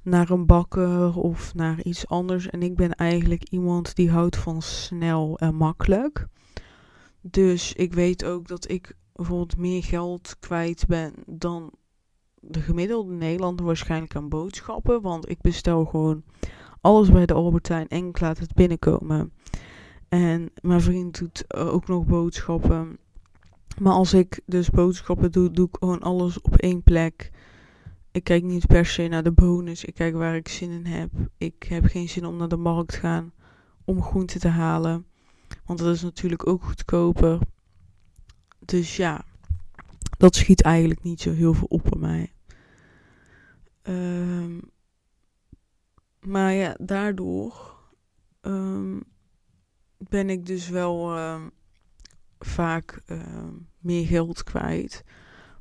naar 0.02 0.30
een 0.30 0.46
bakker 0.46 1.16
of 1.16 1.54
naar 1.54 1.84
iets 1.84 2.08
anders. 2.08 2.50
En 2.50 2.64
ik 2.64 2.76
ben 2.76 2.96
eigenlijk 2.96 3.44
iemand 3.44 3.96
die 3.96 4.12
houdt 4.12 4.38
van 4.38 4.62
snel 4.62 5.38
en 5.38 5.56
makkelijk. 5.56 6.28
Dus 7.22 7.74
ik 7.74 7.94
weet 7.94 8.26
ook 8.26 8.48
dat 8.48 8.70
ik 8.70 8.96
bijvoorbeeld 9.20 9.58
meer 9.58 9.84
geld 9.84 10.36
kwijt 10.40 10.88
ben 10.88 11.14
dan 11.26 11.72
de 12.34 12.60
gemiddelde 12.60 13.14
Nederlander 13.14 13.66
waarschijnlijk 13.66 14.16
aan 14.16 14.30
boodschappen. 14.30 15.02
Want 15.02 15.30
ik 15.30 15.42
bestel 15.42 15.86
gewoon 15.86 16.24
alles 16.82 17.12
bij 17.12 17.26
de 17.26 17.34
Albertijn 17.34 17.88
en 17.88 18.08
ik 18.08 18.20
laat 18.20 18.38
het 18.38 18.54
binnenkomen. 18.54 19.34
En 20.10 20.52
mijn 20.62 20.82
vriend 20.82 21.20
doet 21.20 21.54
ook 21.56 21.88
nog 21.88 22.06
boodschappen. 22.06 22.98
Maar 23.80 23.94
als 23.94 24.14
ik 24.14 24.42
dus 24.46 24.70
boodschappen 24.70 25.32
doe, 25.32 25.52
doe 25.52 25.68
ik 25.68 25.78
gewoon 25.80 26.02
alles 26.02 26.42
op 26.42 26.56
één 26.56 26.84
plek. 26.84 27.32
Ik 28.12 28.24
kijk 28.24 28.44
niet 28.44 28.68
per 28.68 28.86
se 28.86 29.08
naar 29.08 29.24
de 29.24 29.32
bonus. 29.32 29.86
Ik 29.86 29.94
kijk 29.94 30.16
waar 30.16 30.36
ik 30.36 30.48
zin 30.48 30.72
in 30.72 30.86
heb. 30.86 31.12
Ik 31.38 31.64
heb 31.64 31.86
geen 31.86 32.10
zin 32.10 32.26
om 32.26 32.38
naar 32.38 32.48
de 32.48 32.58
markt 32.58 32.92
te 32.92 32.98
gaan 32.98 33.34
om 33.86 34.02
groenten 34.02 34.40
te 34.40 34.48
halen. 34.48 35.06
Want 35.66 35.80
dat 35.80 35.96
is 35.96 36.02
natuurlijk 36.02 36.48
ook 36.48 36.64
goedkoper. 36.64 37.40
Dus 38.70 38.96
ja, 38.96 39.26
dat 40.18 40.36
schiet 40.36 40.62
eigenlijk 40.62 41.04
niet 41.04 41.22
zo 41.22 41.32
heel 41.32 41.54
veel 41.54 41.68
op 41.68 41.84
bij 41.90 42.00
mij. 42.00 42.34
Um, 43.84 44.62
maar 46.20 46.54
ja, 46.54 46.76
daardoor 46.80 47.76
um, 48.42 49.04
ben 49.98 50.30
ik 50.30 50.46
dus 50.46 50.70
wel 50.70 51.20
um, 51.20 51.52
vaak 52.40 53.02
meer 53.80 54.06
geld 54.06 54.44
kwijt. 54.44 55.04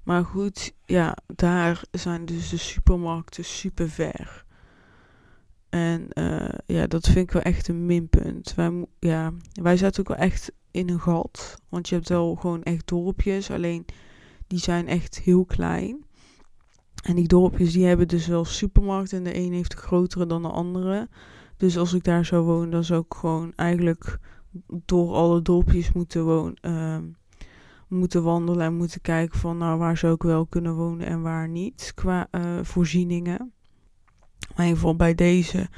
Maar 0.02 0.24
goed, 0.24 0.72
ja, 0.84 1.16
daar 1.26 1.82
zijn 1.90 2.24
dus 2.24 2.48
de 2.48 2.56
supermarkten 2.56 3.44
super 3.44 3.90
ver. 3.90 4.44
En 5.68 6.08
uh, 6.12 6.48
ja, 6.66 6.86
dat 6.86 7.06
vind 7.06 7.16
ik 7.16 7.30
wel 7.30 7.42
echt 7.42 7.68
een 7.68 7.86
minpunt. 7.86 8.54
Wij, 8.54 8.86
ja, 8.98 9.32
wij 9.52 9.76
ook 9.98 10.08
wel 10.08 10.16
echt 10.16 10.52
in 10.78 10.88
een 10.88 11.00
gat. 11.00 11.60
Want 11.68 11.88
je 11.88 11.94
hebt 11.94 12.08
wel 12.08 12.34
gewoon 12.34 12.62
echt 12.62 12.88
dorpjes. 12.88 13.50
Alleen 13.50 13.84
die 14.46 14.58
zijn 14.58 14.88
echt 14.88 15.20
heel 15.20 15.44
klein. 15.44 16.04
En 17.02 17.14
die 17.14 17.28
dorpjes 17.28 17.72
die 17.72 17.86
hebben 17.86 18.08
dus 18.08 18.26
wel 18.26 18.44
supermarkten. 18.44 19.18
En 19.18 19.24
de 19.24 19.36
een 19.36 19.52
heeft 19.52 19.74
grotere 19.74 20.26
dan 20.26 20.42
de 20.42 20.48
andere. 20.48 21.08
Dus 21.56 21.78
als 21.78 21.92
ik 21.92 22.04
daar 22.04 22.24
zou 22.24 22.44
wonen, 22.44 22.70
dan 22.70 22.84
zou 22.84 23.00
ik 23.00 23.14
gewoon 23.14 23.52
eigenlijk 23.56 24.18
door 24.68 25.14
alle 25.14 25.42
dorpjes 25.42 25.92
moeten 25.92 26.24
wonen. 26.24 26.58
Uh, 26.62 26.98
moeten 27.88 28.22
wandelen 28.22 28.66
en 28.66 28.76
moeten 28.76 29.00
kijken 29.00 29.38
van 29.38 29.56
nou 29.56 29.78
waar 29.78 29.96
zou 29.96 30.14
ik 30.14 30.22
wel 30.22 30.46
kunnen 30.46 30.74
wonen 30.74 31.06
en 31.06 31.22
waar 31.22 31.48
niet. 31.48 31.92
Qua 31.94 32.28
uh, 32.30 32.58
voorzieningen. 32.62 33.52
Maar 34.48 34.56
in 34.56 34.62
ieder 34.64 34.76
geval 34.76 34.96
bij 34.96 35.14
deze 35.14 35.68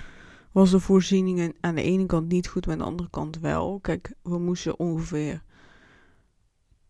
was 0.53 0.71
de 0.71 0.81
voorzieningen 0.81 1.55
aan 1.61 1.75
de 1.75 1.83
ene 1.83 2.07
kant 2.07 2.29
niet 2.29 2.49
goed, 2.49 2.67
maar 2.67 2.75
aan 2.75 2.81
de 2.81 2.89
andere 2.89 3.11
kant 3.11 3.39
wel. 3.39 3.79
Kijk, 3.81 4.15
we 4.23 4.39
moesten 4.39 4.79
ongeveer 4.79 5.43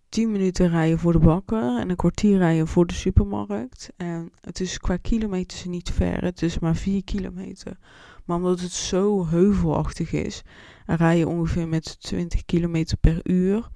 10 0.09 0.31
minuten 0.31 0.69
rijden 0.69 0.99
voor 0.99 1.12
de 1.12 1.19
bakker 1.19 1.79
en 1.79 1.90
een 1.90 1.97
kwartier 1.97 2.38
rijden 2.38 2.67
voor 2.67 2.87
de 2.87 2.95
supermarkt. 2.95 3.90
En 3.97 4.33
het 4.40 4.61
is 4.61 4.79
qua 4.79 4.97
kilometers 4.97 5.64
niet 5.64 5.90
ver, 5.90 6.25
het 6.25 6.43
is 6.43 6.59
maar 6.59 6.76
4 6.76 7.05
kilometer. 7.05 7.79
Maar 8.25 8.37
omdat 8.37 8.61
het 8.61 8.73
zo 8.73 9.26
heuvelachtig 9.26 10.12
is, 10.12 10.43
rij 10.87 11.19
je 11.19 11.29
ongeveer 11.29 11.69
met 11.69 12.00
20 12.00 12.45
kilometer 12.45 12.97
per 12.97 13.21
uur. 13.23 13.69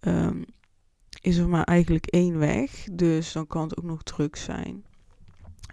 Um, 0.00 0.44
is 1.20 1.36
er 1.36 1.48
maar 1.48 1.64
eigenlijk 1.64 2.06
één 2.06 2.38
weg, 2.38 2.86
dus 2.92 3.32
dan 3.32 3.46
kan 3.46 3.62
het 3.62 3.78
ook 3.78 3.84
nog 3.84 4.02
druk 4.02 4.36
zijn. 4.36 4.84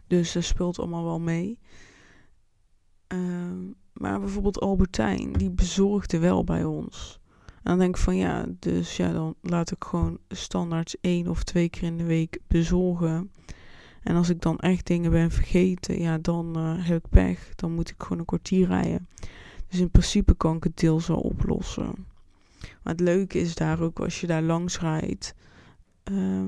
Dus 0.07 0.31
dat 0.31 0.43
speelt 0.43 0.79
allemaal 0.79 1.03
wel 1.03 1.19
mee. 1.19 1.59
Um, 3.13 3.75
maar 3.93 4.19
bijvoorbeeld 4.19 4.59
Albertijn, 4.59 5.33
die 5.33 5.51
bezorgde 5.51 6.19
wel 6.19 6.43
bij 6.43 6.63
ons. 6.63 7.19
En 7.47 7.61
dan 7.63 7.79
denk 7.79 7.95
ik 7.95 8.01
van 8.01 8.15
ja, 8.15 8.45
dus 8.59 8.97
ja, 8.97 9.11
dan 9.11 9.35
laat 9.41 9.71
ik 9.71 9.83
gewoon 9.83 10.17
standaard 10.29 10.97
één 11.01 11.27
of 11.27 11.43
twee 11.43 11.69
keer 11.69 11.83
in 11.83 11.97
de 11.97 12.03
week 12.03 12.39
bezorgen. 12.47 13.31
En 14.03 14.15
als 14.15 14.29
ik 14.29 14.41
dan 14.41 14.59
echt 14.59 14.85
dingen 14.85 15.11
ben 15.11 15.31
vergeten, 15.31 15.99
ja, 15.99 16.17
dan 16.17 16.57
uh, 16.57 16.87
heb 16.87 17.05
ik 17.05 17.09
pech. 17.09 17.55
Dan 17.55 17.71
moet 17.71 17.89
ik 17.89 17.95
gewoon 17.97 18.19
een 18.19 18.25
kwartier 18.25 18.67
rijden. 18.67 19.07
Dus 19.67 19.79
in 19.79 19.91
principe 19.91 20.35
kan 20.35 20.55
ik 20.55 20.63
het 20.63 20.77
deels 20.77 21.07
wel 21.07 21.19
oplossen. 21.19 21.93
Maar 22.83 22.93
het 22.93 22.99
leuke 22.99 23.39
is 23.39 23.55
daar 23.55 23.79
ook 23.79 23.99
als 23.99 24.21
je 24.21 24.27
daar 24.27 24.41
langs 24.41 24.79
rijdt. 24.79 25.35
Uh, 26.11 26.43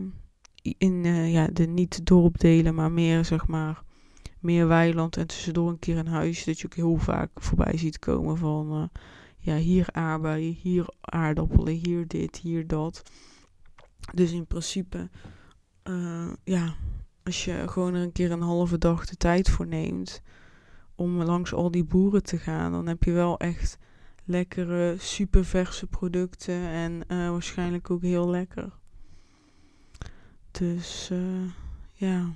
in 0.77 1.03
uh, 1.03 1.31
ja, 1.33 1.47
de 1.47 1.65
niet 1.65 2.05
dorpdelen, 2.05 2.75
maar 2.75 2.91
meer 2.91 3.25
zeg 3.25 3.47
maar 3.47 3.83
meer 4.43 4.67
weiland 4.67 5.17
en 5.17 5.27
tussendoor 5.27 5.69
een 5.69 5.79
keer 5.79 5.97
een 5.97 6.07
huis. 6.07 6.43
Dat 6.43 6.59
je 6.59 6.65
ook 6.65 6.73
heel 6.73 6.97
vaak 6.97 7.29
voorbij 7.35 7.77
ziet 7.77 7.99
komen 7.99 8.37
van 8.37 8.77
uh, 8.77 9.01
ja, 9.37 9.55
hier 9.55 9.87
aardbeien, 9.91 10.57
hier 10.61 10.93
aardappelen, 11.01 11.73
hier 11.73 12.07
dit, 12.07 12.37
hier 12.37 12.67
dat. 12.67 13.03
Dus 14.13 14.31
in 14.31 14.45
principe, 14.45 15.09
uh, 15.83 16.31
ja, 16.43 16.75
als 17.23 17.45
je 17.45 17.63
gewoon 17.67 17.93
er 17.93 18.01
een 18.01 18.11
keer 18.11 18.31
een 18.31 18.41
halve 18.41 18.77
dag 18.77 19.05
de 19.05 19.15
tijd 19.15 19.49
voor 19.49 19.67
neemt 19.67 20.21
om 20.95 21.21
langs 21.21 21.53
al 21.53 21.71
die 21.71 21.83
boeren 21.83 22.23
te 22.23 22.37
gaan, 22.37 22.71
dan 22.71 22.87
heb 22.87 23.03
je 23.03 23.11
wel 23.11 23.39
echt 23.39 23.77
lekkere, 24.25 24.95
super 24.97 25.45
verse 25.45 25.87
producten 25.87 26.67
en 26.67 27.03
uh, 27.07 27.29
waarschijnlijk 27.29 27.91
ook 27.91 28.01
heel 28.01 28.29
lekker. 28.29 28.71
Dus 30.51 31.11
ja. 31.93 32.33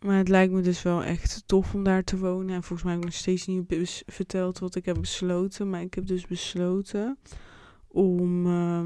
Maar 0.00 0.16
het 0.16 0.28
lijkt 0.28 0.52
me 0.52 0.60
dus 0.60 0.82
wel 0.82 1.04
echt 1.04 1.42
tof 1.46 1.74
om 1.74 1.84
daar 1.84 2.04
te 2.04 2.18
wonen. 2.18 2.54
En 2.54 2.62
volgens 2.62 2.82
mij 2.82 2.92
heb 2.92 3.02
ik 3.02 3.08
nog 3.08 3.18
steeds 3.18 3.46
niet 3.46 4.02
verteld 4.06 4.58
wat 4.58 4.74
ik 4.74 4.84
heb 4.84 4.96
besloten. 5.00 5.70
Maar 5.70 5.80
ik 5.80 5.94
heb 5.94 6.06
dus 6.06 6.26
besloten 6.26 7.18
om, 7.88 8.46
uh, 8.46 8.82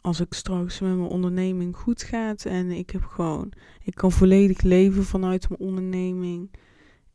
als 0.00 0.20
ik 0.20 0.34
straks 0.34 0.80
met 0.80 0.96
mijn 0.96 1.08
onderneming 1.08 1.76
goed 1.76 2.02
gaat. 2.02 2.44
En 2.44 2.70
ik 2.70 2.90
heb 2.90 3.04
gewoon, 3.04 3.52
ik 3.82 3.94
kan 3.94 4.12
volledig 4.12 4.62
leven 4.62 5.04
vanuit 5.04 5.48
mijn 5.48 5.60
onderneming. 5.60 6.50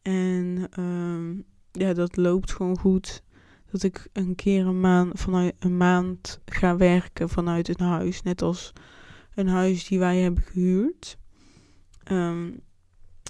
En 0.02 0.70
uh, 0.80 1.44
ja, 1.72 1.94
dat 1.94 2.18
loopt 2.18 2.52
gewoon 2.52 2.78
goed. 2.78 3.24
Dat 3.72 3.84
ik 3.84 4.10
een 4.14 4.36
keer 4.36 4.66
een 4.66 4.80
maand, 4.80 5.20
vanuit 5.20 5.56
een 5.60 5.78
maand 5.78 6.42
ga 6.46 6.78
werken 6.78 7.30
vanuit 7.30 7.68
een 7.68 7.86
huis. 7.86 8.22
Net 8.22 8.42
als 8.42 8.74
een 9.36 9.48
huis 9.48 9.88
die 9.88 10.00
wij 10.00 10.18
hebben 10.18 10.44
gehuurd. 10.44 11.20
Ehm, 12.04 12.48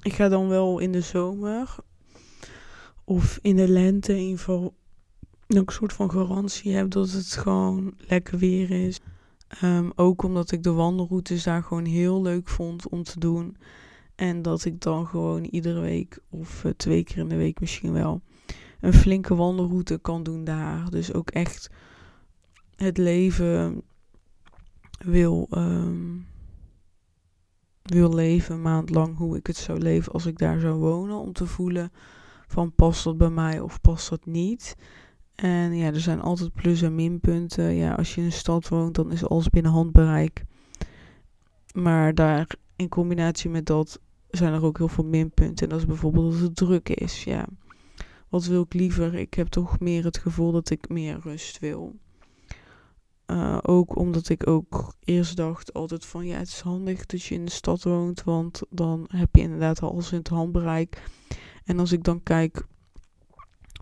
ik 0.04 0.14
ga 0.14 0.30
dan 0.30 0.48
wel 0.48 0.80
in 0.80 0.92
de 0.92 1.02
zomer 1.02 1.76
of 3.04 3.40
in 3.42 3.56
de 3.56 3.68
lente 3.68 4.14
in 4.14 4.22
ieder 4.22 4.38
geval 4.38 4.74
een 5.48 5.64
soort 5.68 5.94
van 5.94 6.12
garantie 6.12 6.74
heb 6.74 6.90
dat 6.90 7.12
het 7.12 7.32
gewoon 7.32 7.94
lekker 7.98 8.38
weer 8.38 8.72
is. 8.72 9.00
Ehm, 9.48 9.90
ook 9.96 10.24
omdat 10.24 10.52
ik 10.52 10.64
de 10.64 10.72
wandelroutes 10.72 11.44
daar 11.44 11.64
gewoon 11.64 11.86
heel 11.86 12.22
leuk 12.22 12.50
vond 12.50 12.90
om 12.90 13.04
te 13.04 13.20
doen. 13.20 13.58
En 14.16 14.42
dat 14.42 14.66
ik 14.66 14.82
dan 14.82 15.08
gewoon 15.08 15.44
iedere 15.44 15.80
week 15.80 16.20
of 16.30 16.64
uh, 16.64 16.72
twee 16.78 17.04
keer 17.04 17.18
in 17.18 17.30
de 17.30 17.36
week 17.36 17.60
misschien 17.60 17.94
wel 17.94 18.22
een 18.80 18.94
flinke 18.94 19.36
wandelroute 19.36 19.98
kan 19.98 20.24
doen 20.24 20.44
daar. 20.44 20.90
Dus 20.90 21.14
ook 21.14 21.30
echt 21.30 21.70
het 22.76 22.98
leven 22.98 23.82
wil, 25.00 25.48
um, 25.52 26.28
wil 27.94 28.14
leven 28.14 28.56
een 28.56 28.62
maand 28.62 28.90
lang 28.90 29.18
hoe 29.18 29.38
ik 29.38 29.48
het 29.48 29.56
zou 29.56 29.80
leven 29.80 30.12
als 30.14 30.26
ik 30.26 30.38
daar 30.38 30.60
zou 30.60 30.80
wonen. 30.80 31.18
Om 31.18 31.34
te 31.34 31.46
voelen 31.46 31.92
van 32.48 32.74
past 32.76 33.04
dat 33.04 33.18
bij 33.18 33.30
mij 33.30 33.60
of 33.60 33.82
past 33.82 34.10
dat 34.10 34.26
niet. 34.26 34.76
En 35.36 35.74
ja, 35.76 35.86
er 35.86 36.00
zijn 36.00 36.22
altijd 36.22 36.54
plus- 36.54 36.82
en 36.82 36.96
minpunten. 36.96 37.74
Ja, 37.74 37.94
als 37.94 38.16
je 38.16 38.20
in 38.22 38.26
een 38.26 38.32
stad 38.32 38.68
woont, 38.68 38.96
dan 38.96 39.12
is 39.12 39.28
alles 39.28 39.50
binnen 39.50 39.72
handbereik. 39.72 40.44
Maar 41.74 42.14
daar 42.14 42.48
in 42.76 42.90
combinatie 42.90 43.50
met 43.50 43.66
dat 43.66 44.00
zijn 44.30 44.54
er 44.54 44.64
ook 44.64 44.78
heel 44.78 44.88
veel 44.88 45.06
minpunten. 45.06 45.64
En 45.66 45.70
dat 45.70 45.80
is 45.80 45.86
bijvoorbeeld 45.86 46.32
dat 46.32 46.42
het 46.42 46.56
druk 46.56 46.90
is. 46.90 47.24
Ja, 47.24 47.48
wat 48.30 48.46
wil 48.46 48.62
ik 48.62 48.74
liever? 48.74 49.14
Ik 49.14 49.34
heb 49.34 49.48
toch 49.48 49.80
meer 49.80 50.04
het 50.04 50.18
gevoel 50.18 50.52
dat 50.52 50.70
ik 50.70 50.90
meer 50.90 51.20
rust 51.24 51.60
wil. 51.60 51.96
Uh, 53.32 53.58
ook 53.62 53.96
omdat 53.96 54.30
ik 54.30 54.48
ook 54.48 54.94
eerst 55.04 55.36
dacht 55.36 55.74
altijd 55.74 56.06
van 56.06 56.26
ja, 56.26 56.38
het 56.38 56.48
is 56.48 56.60
handig 56.60 57.06
dat 57.06 57.24
je 57.24 57.36
in 57.36 57.46
de 57.46 57.52
stad 57.52 57.84
woont, 57.84 58.24
want 58.24 58.62
dan 58.70 59.06
heb 59.08 59.36
je 59.36 59.42
inderdaad 59.42 59.82
alles 59.82 60.12
in 60.12 60.18
het 60.18 60.28
handbereik. 60.28 61.04
En 61.64 61.80
als 61.80 61.92
ik 61.92 62.04
dan 62.04 62.24
kijk 62.24 62.66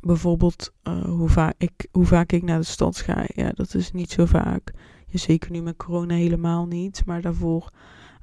bijvoorbeeld 0.01 0.73
uh, 0.83 1.03
hoe, 1.03 1.29
vaak 1.29 1.55
ik, 1.57 1.87
hoe 1.91 2.05
vaak 2.05 2.31
ik 2.31 2.43
naar 2.43 2.59
de 2.59 2.65
stad 2.65 2.97
ga, 2.97 3.23
ja, 3.27 3.51
dat 3.51 3.73
is 3.73 3.91
niet 3.91 4.11
zo 4.11 4.25
vaak. 4.25 4.71
Ja, 5.07 5.17
zeker 5.17 5.51
nu 5.51 5.61
met 5.61 5.77
corona 5.77 6.15
helemaal 6.15 6.65
niet, 6.65 7.05
maar 7.05 7.21
daarvoor 7.21 7.71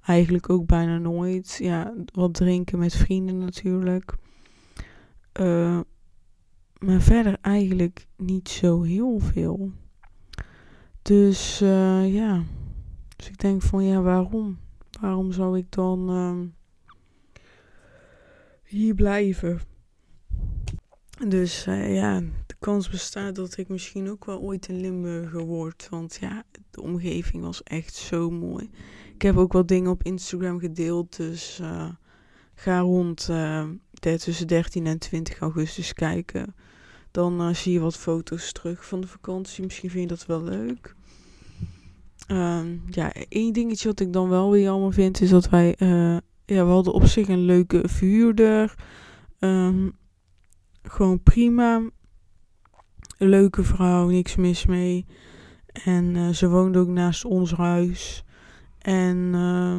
eigenlijk 0.02 0.50
ook 0.50 0.66
bijna 0.66 0.99
nooit. 0.99 1.56
Ja, 1.61 1.95
wat 2.12 2.35
drinken 2.35 2.78
met 2.78 2.95
vrienden 2.95 3.38
natuurlijk. 3.38 4.14
Uh, 5.40 5.80
maar 6.78 7.00
verder 7.00 7.38
eigenlijk 7.40 8.06
niet 8.16 8.49
zo 8.49 8.83
heel 8.83 9.18
veel. 9.18 9.73
Dus 11.06 11.60
uh, 11.62 12.14
ja, 12.14 12.42
dus 13.16 13.28
ik 13.28 13.38
denk 13.38 13.62
van 13.62 13.84
ja, 13.84 14.00
waarom? 14.00 14.58
Waarom 15.00 15.32
zou 15.32 15.58
ik 15.58 15.72
dan 15.72 16.10
uh, 16.10 16.38
hier 18.64 18.94
blijven? 18.94 19.60
Dus 21.28 21.66
uh, 21.66 21.94
ja, 21.94 22.20
de 22.20 22.54
kans 22.58 22.90
bestaat 22.90 23.34
dat 23.34 23.56
ik 23.56 23.68
misschien 23.68 24.10
ook 24.10 24.25
wel 24.25 24.40
ooit 24.40 24.68
een 24.68 24.80
Limburger 24.80 25.44
word. 25.44 25.86
Want 25.90 26.18
ja, 26.20 26.44
de 26.70 26.82
omgeving 26.82 27.42
was 27.42 27.62
echt 27.62 27.94
zo 27.94 28.30
mooi. 28.30 28.70
Ik 29.14 29.22
heb 29.22 29.36
ook 29.36 29.52
wat 29.52 29.68
dingen 29.68 29.90
op 29.90 30.02
Instagram 30.02 30.58
gedeeld. 30.58 31.16
Dus 31.16 31.58
uh, 31.62 31.88
ga 32.54 32.78
rond 32.78 33.28
uh, 33.30 33.68
tussen 34.00 34.46
13 34.46 34.86
en 34.86 34.98
20 34.98 35.38
augustus 35.38 35.92
kijken. 35.92 36.54
Dan 37.10 37.54
zie 37.54 37.72
je 37.72 37.80
wat 37.80 37.96
foto's 37.96 38.52
terug 38.52 38.86
van 38.86 39.00
de 39.00 39.06
vakantie. 39.06 39.64
Misschien 39.64 39.90
vind 39.90 40.02
je 40.02 40.16
dat 40.16 40.26
wel 40.26 40.42
leuk. 40.42 40.96
Um, 42.26 42.83
ja, 42.87 43.12
één 43.28 43.52
dingetje 43.52 43.88
wat 43.88 44.00
ik 44.00 44.12
dan 44.12 44.28
wel 44.28 44.50
weer 44.50 44.62
jammer 44.62 44.92
vind 44.92 45.21
is 45.21 45.30
dat 45.30 45.49
wij... 45.49 45.75
ja, 46.45 46.64
we 46.64 46.71
hadden 46.71 46.93
op 46.93 47.04
zich 47.04 47.28
een 47.28 47.45
leuke 47.45 47.82
vuurder. 47.89 48.75
Um, 49.39 49.93
gewoon 50.82 51.23
prima. 51.23 51.82
Leuke 53.19 53.62
vrouw, 53.62 54.08
niks 54.08 54.36
mis 54.36 54.67
mee. 54.67 55.06
En 55.84 56.15
uh, 56.15 56.28
ze 56.28 56.49
woonde 56.49 56.78
ook 56.78 56.89
naast 56.89 57.25
ons 57.25 57.52
huis. 57.52 58.25
En, 58.78 59.17
uh, 59.17 59.78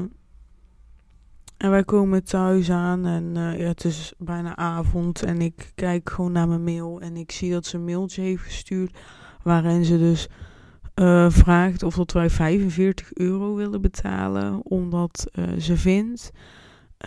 en 1.58 1.70
wij 1.70 1.84
komen 1.84 2.24
thuis 2.24 2.72
aan 2.72 3.06
en 3.06 3.36
het 3.36 3.84
is 3.84 4.14
bijna 4.18 4.56
avond. 4.56 5.24
En 5.24 5.42
ik 5.42 5.72
kijk 5.76 6.10
gewoon 6.10 6.32
naar 6.32 6.48
mijn 6.48 6.64
mail. 6.64 7.02
En 7.02 7.18
ik 7.18 7.32
zie 7.32 7.52
dat 7.52 7.66
ze 7.66 7.78
een 7.78 7.86
mailtje 7.86 8.22
heeft 8.22 8.44
gestuurd. 8.44 8.98
Waarin 9.44 9.86
ze 9.86 9.98
dus 9.98 10.28
vraagt 11.32 11.84
of 11.84 11.96
dat 11.96 12.12
wij 12.12 12.30
45 12.30 13.14
euro 13.14 13.56
willen 13.56 13.82
betalen. 13.82 14.66
Omdat 14.66 15.32
ze 15.60 15.78
vindt 15.78 16.32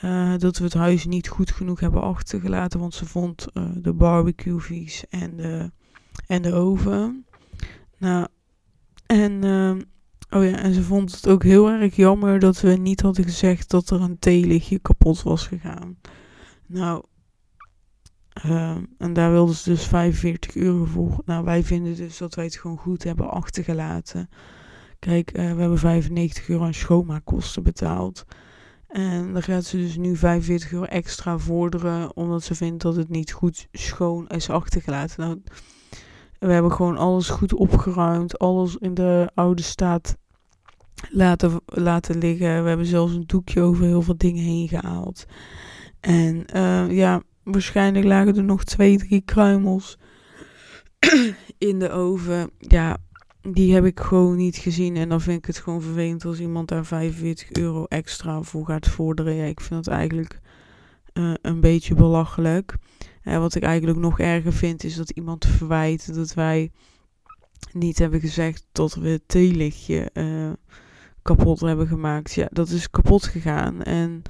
uh, 0.04 0.34
dat 0.38 0.58
we 0.58 0.64
het 0.64 0.74
huis 0.74 1.04
niet 1.04 1.28
goed 1.28 1.50
genoeg 1.50 1.80
hebben 1.80 2.02
achtergelaten. 2.02 2.80
Want 2.80 2.94
ze 2.94 3.06
vond 3.06 3.46
de 3.74 3.92
barbecue 3.92 4.58
vies 4.58 5.04
en 5.08 5.36
de, 5.36 5.70
en 6.26 6.42
de 6.42 6.52
oven. 6.52 7.26
Nou, 7.98 8.26
en, 9.06 9.44
oh 10.30 10.44
ja, 10.44 10.56
en 10.56 10.74
ze 10.74 10.82
vond 10.82 11.12
het 11.14 11.28
ook 11.28 11.42
heel 11.42 11.70
erg 11.70 11.96
jammer 11.96 12.38
dat 12.38 12.60
we 12.60 12.70
niet 12.70 13.00
hadden 13.00 13.24
gezegd 13.24 13.70
dat 13.70 13.90
er 13.90 14.00
een 14.00 14.18
theelichtje 14.18 14.78
kapot 14.78 15.22
was 15.22 15.46
gegaan. 15.46 15.96
Nou, 16.66 17.04
en 18.98 19.12
daar 19.12 19.30
wilden 19.30 19.54
ze 19.54 19.70
dus 19.70 19.86
45 19.86 20.56
euro 20.56 20.84
voor. 20.84 21.22
Nou, 21.24 21.44
wij 21.44 21.64
vinden 21.64 21.96
dus 21.96 22.18
dat 22.18 22.34
wij 22.34 22.44
het 22.44 22.56
gewoon 22.56 22.78
goed 22.78 23.04
hebben 23.04 23.30
achtergelaten. 23.30 24.28
Kijk, 24.98 25.30
we 25.30 25.40
hebben 25.40 25.78
95 25.78 26.48
euro 26.48 26.64
aan 26.64 26.74
schoonmaakkosten 26.74 27.62
betaald. 27.62 28.24
En 28.88 29.32
dan 29.32 29.42
gaat 29.42 29.64
ze 29.64 29.76
dus 29.76 29.96
nu 29.96 30.16
45 30.16 30.72
euro 30.72 30.84
extra 30.84 31.38
vorderen, 31.38 32.16
omdat 32.16 32.42
ze 32.42 32.54
vindt 32.54 32.82
dat 32.82 32.96
het 32.96 33.08
niet 33.08 33.32
goed 33.32 33.68
schoon 33.72 34.28
is 34.28 34.50
achtergelaten. 34.50 35.20
Nou, 35.20 35.42
we 36.38 36.52
hebben 36.52 36.72
gewoon 36.72 36.96
alles 36.96 37.28
goed 37.28 37.54
opgeruimd, 37.54 38.38
alles 38.38 38.76
in 38.76 38.94
de 38.94 39.30
oude 39.34 39.62
staat 39.62 40.16
laten, 41.10 41.60
laten 41.64 42.18
liggen. 42.18 42.62
We 42.62 42.68
hebben 42.68 42.86
zelfs 42.86 43.12
een 43.12 43.26
doekje 43.26 43.60
over 43.60 43.84
heel 43.84 44.02
veel 44.02 44.16
dingen 44.16 44.44
heen 44.44 44.68
gehaald. 44.68 45.26
En 46.00 46.44
uh, 46.54 46.90
ja, 46.90 47.22
waarschijnlijk 47.42 48.04
lagen 48.04 48.36
er 48.36 48.44
nog 48.44 48.64
twee, 48.64 48.98
drie 48.98 49.22
kruimels 49.24 49.98
in 51.58 51.78
de 51.78 51.90
oven. 51.90 52.50
Ja, 52.58 52.96
die 53.42 53.74
heb 53.74 53.84
ik 53.84 54.00
gewoon 54.00 54.36
niet 54.36 54.56
gezien. 54.56 54.96
En 54.96 55.08
dan 55.08 55.20
vind 55.20 55.38
ik 55.38 55.46
het 55.46 55.58
gewoon 55.58 55.82
vervelend 55.82 56.24
als 56.24 56.40
iemand 56.40 56.68
daar 56.68 56.84
45 56.84 57.52
euro 57.52 57.84
extra 57.84 58.42
voor 58.42 58.66
gaat 58.66 58.88
vorderen. 58.88 59.48
Ik 59.48 59.60
vind 59.60 59.84
dat 59.84 59.94
eigenlijk 59.94 60.40
uh, 61.14 61.34
een 61.42 61.60
beetje 61.60 61.94
belachelijk. 61.94 62.74
En 63.22 63.40
wat 63.40 63.54
ik 63.54 63.62
eigenlijk 63.62 63.98
nog 63.98 64.18
erger 64.18 64.52
vind, 64.52 64.84
is 64.84 64.96
dat 64.96 65.10
iemand 65.10 65.46
verwijt 65.46 66.14
dat 66.14 66.34
wij 66.34 66.70
niet 67.72 67.98
hebben 67.98 68.20
gezegd 68.20 68.66
dat 68.72 68.94
we 68.94 69.08
het 69.08 69.22
theelichtje 69.26 70.10
uh, 70.14 70.50
kapot 71.22 71.60
hebben 71.60 71.86
gemaakt. 71.86 72.32
Ja, 72.32 72.48
dat 72.52 72.68
is 72.68 72.90
kapot 72.90 73.24
gegaan. 73.24 73.82
En 73.82 74.22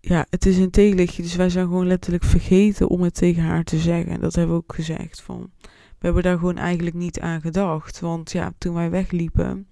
ja, 0.00 0.26
het 0.30 0.46
is 0.46 0.58
een 0.58 0.70
theelichtje, 0.70 1.22
dus 1.22 1.36
wij 1.36 1.50
zijn 1.50 1.66
gewoon 1.66 1.86
letterlijk 1.86 2.24
vergeten 2.24 2.88
om 2.88 3.02
het 3.02 3.14
tegen 3.14 3.42
haar 3.42 3.64
te 3.64 3.78
zeggen. 3.78 4.12
En 4.12 4.20
dat 4.20 4.34
hebben 4.34 4.56
we 4.56 4.62
ook 4.62 4.74
gezegd 4.74 5.20
van 5.20 5.50
we 5.98 6.04
hebben 6.04 6.22
daar 6.22 6.38
gewoon 6.38 6.56
eigenlijk 6.56 6.96
niet 6.96 7.20
aan 7.20 7.40
gedacht. 7.40 8.00
Want 8.00 8.32
ja, 8.32 8.52
toen 8.58 8.74
wij 8.74 8.90
wegliepen, 8.90 9.68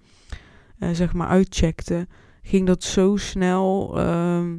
uh, 0.79 0.89
zeg 0.91 1.13
maar 1.13 1.27
uitcheckten, 1.27 2.09
ging 2.41 2.67
dat 2.67 2.83
zo 2.83 3.15
snel 3.15 3.99
uh, 3.99 4.53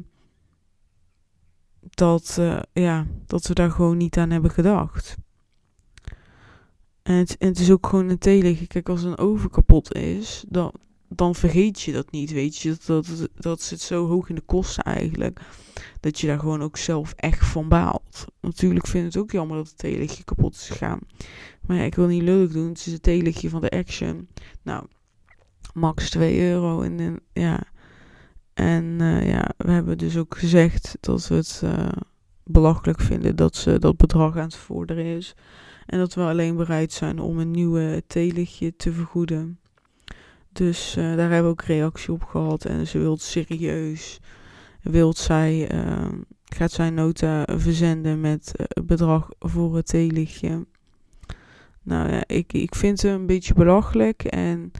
dat, 1.79 2.37
uh, 2.39 2.59
ja, 2.73 3.05
dat 3.25 3.47
we 3.47 3.53
daar 3.53 3.71
gewoon 3.71 3.97
niet 3.97 4.17
aan 4.17 4.29
hebben 4.29 4.51
gedacht. 4.51 5.17
En 7.01 7.13
het, 7.15 7.37
en 7.37 7.47
het 7.47 7.59
is 7.59 7.71
ook 7.71 7.87
gewoon 7.87 8.09
een 8.09 8.17
theelichtje. 8.17 8.67
Kijk, 8.67 8.89
als 8.89 9.03
een 9.03 9.17
oven 9.17 9.49
kapot 9.49 9.93
is, 9.93 10.45
dan, 10.47 10.73
dan 11.09 11.35
vergeet 11.35 11.81
je 11.81 11.91
dat 11.91 12.11
niet, 12.11 12.31
weet 12.31 12.57
je. 12.57 12.69
Dat, 12.85 13.05
dat, 13.05 13.29
dat 13.35 13.61
zit 13.61 13.81
zo 13.81 14.07
hoog 14.07 14.29
in 14.29 14.35
de 14.35 14.41
kosten 14.41 14.83
eigenlijk. 14.83 15.39
Dat 15.99 16.19
je 16.19 16.27
daar 16.27 16.39
gewoon 16.39 16.61
ook 16.61 16.77
zelf 16.77 17.13
echt 17.15 17.45
van 17.45 17.67
baalt. 17.67 18.25
Natuurlijk 18.41 18.87
vind 18.87 19.05
ik 19.05 19.13
het 19.13 19.21
ook 19.21 19.31
jammer 19.31 19.57
dat 19.57 19.67
het 19.67 19.77
theelichtje 19.77 20.23
kapot 20.23 20.55
is 20.55 20.67
gegaan. 20.69 20.99
Maar 21.65 21.77
ja, 21.77 21.83
ik 21.83 21.95
wil 21.95 22.07
niet 22.07 22.21
leuk 22.21 22.53
doen. 22.53 22.67
Het 22.67 22.85
is 22.85 22.93
het 22.93 23.03
theelichtje 23.03 23.49
van 23.49 23.61
de 23.61 23.69
Action. 23.69 24.27
Nou, 24.61 24.85
max 25.73 26.09
2 26.09 26.39
euro. 26.41 26.81
En, 26.81 27.19
ja. 27.33 27.63
En 28.53 28.83
uh, 28.83 29.29
ja, 29.29 29.49
we 29.57 29.71
hebben 29.71 29.97
dus 29.97 30.17
ook 30.17 30.37
gezegd 30.37 30.97
dat 30.99 31.27
we 31.27 31.35
het 31.35 31.61
uh, 31.63 31.89
belachelijk 32.43 33.01
vinden 33.01 33.35
dat 33.35 33.55
ze 33.55 33.79
dat 33.79 33.97
bedrag 33.97 34.35
aan 34.35 34.43
het 34.43 34.55
vorderen 34.55 35.05
is. 35.05 35.35
En 35.85 35.99
dat 35.99 36.13
we 36.13 36.21
alleen 36.21 36.55
bereid 36.55 36.91
zijn 36.91 37.19
om 37.19 37.39
een 37.39 37.51
nieuwe 37.51 38.03
theelichtje 38.07 38.75
te 38.75 38.91
vergoeden. 38.91 39.59
Dus 40.51 40.97
uh, 40.97 41.03
daar 41.03 41.29
hebben 41.29 41.43
we 41.43 41.49
ook 41.49 41.61
reactie 41.61 42.11
op 42.13 42.23
gehad. 42.23 42.65
En 42.65 42.87
ze 42.87 42.97
wil 42.99 43.17
serieus, 43.17 44.19
wilt 44.81 45.17
zij 45.17 45.69
gaat 46.55 46.71
zijn 46.71 46.93
nota 46.93 47.45
verzenden 47.51 48.21
met 48.21 48.51
uh, 48.55 48.85
bedrag 48.85 49.29
voor 49.39 49.75
het 49.75 49.87
theelichtje. 49.87 50.65
Nou 51.83 52.11
ja, 52.11 52.23
ik, 52.27 52.53
ik 52.53 52.75
vind 52.75 53.01
het 53.01 53.11
een 53.11 53.25
beetje 53.25 53.53
belachelijk. 53.53 54.23
En 54.23 54.71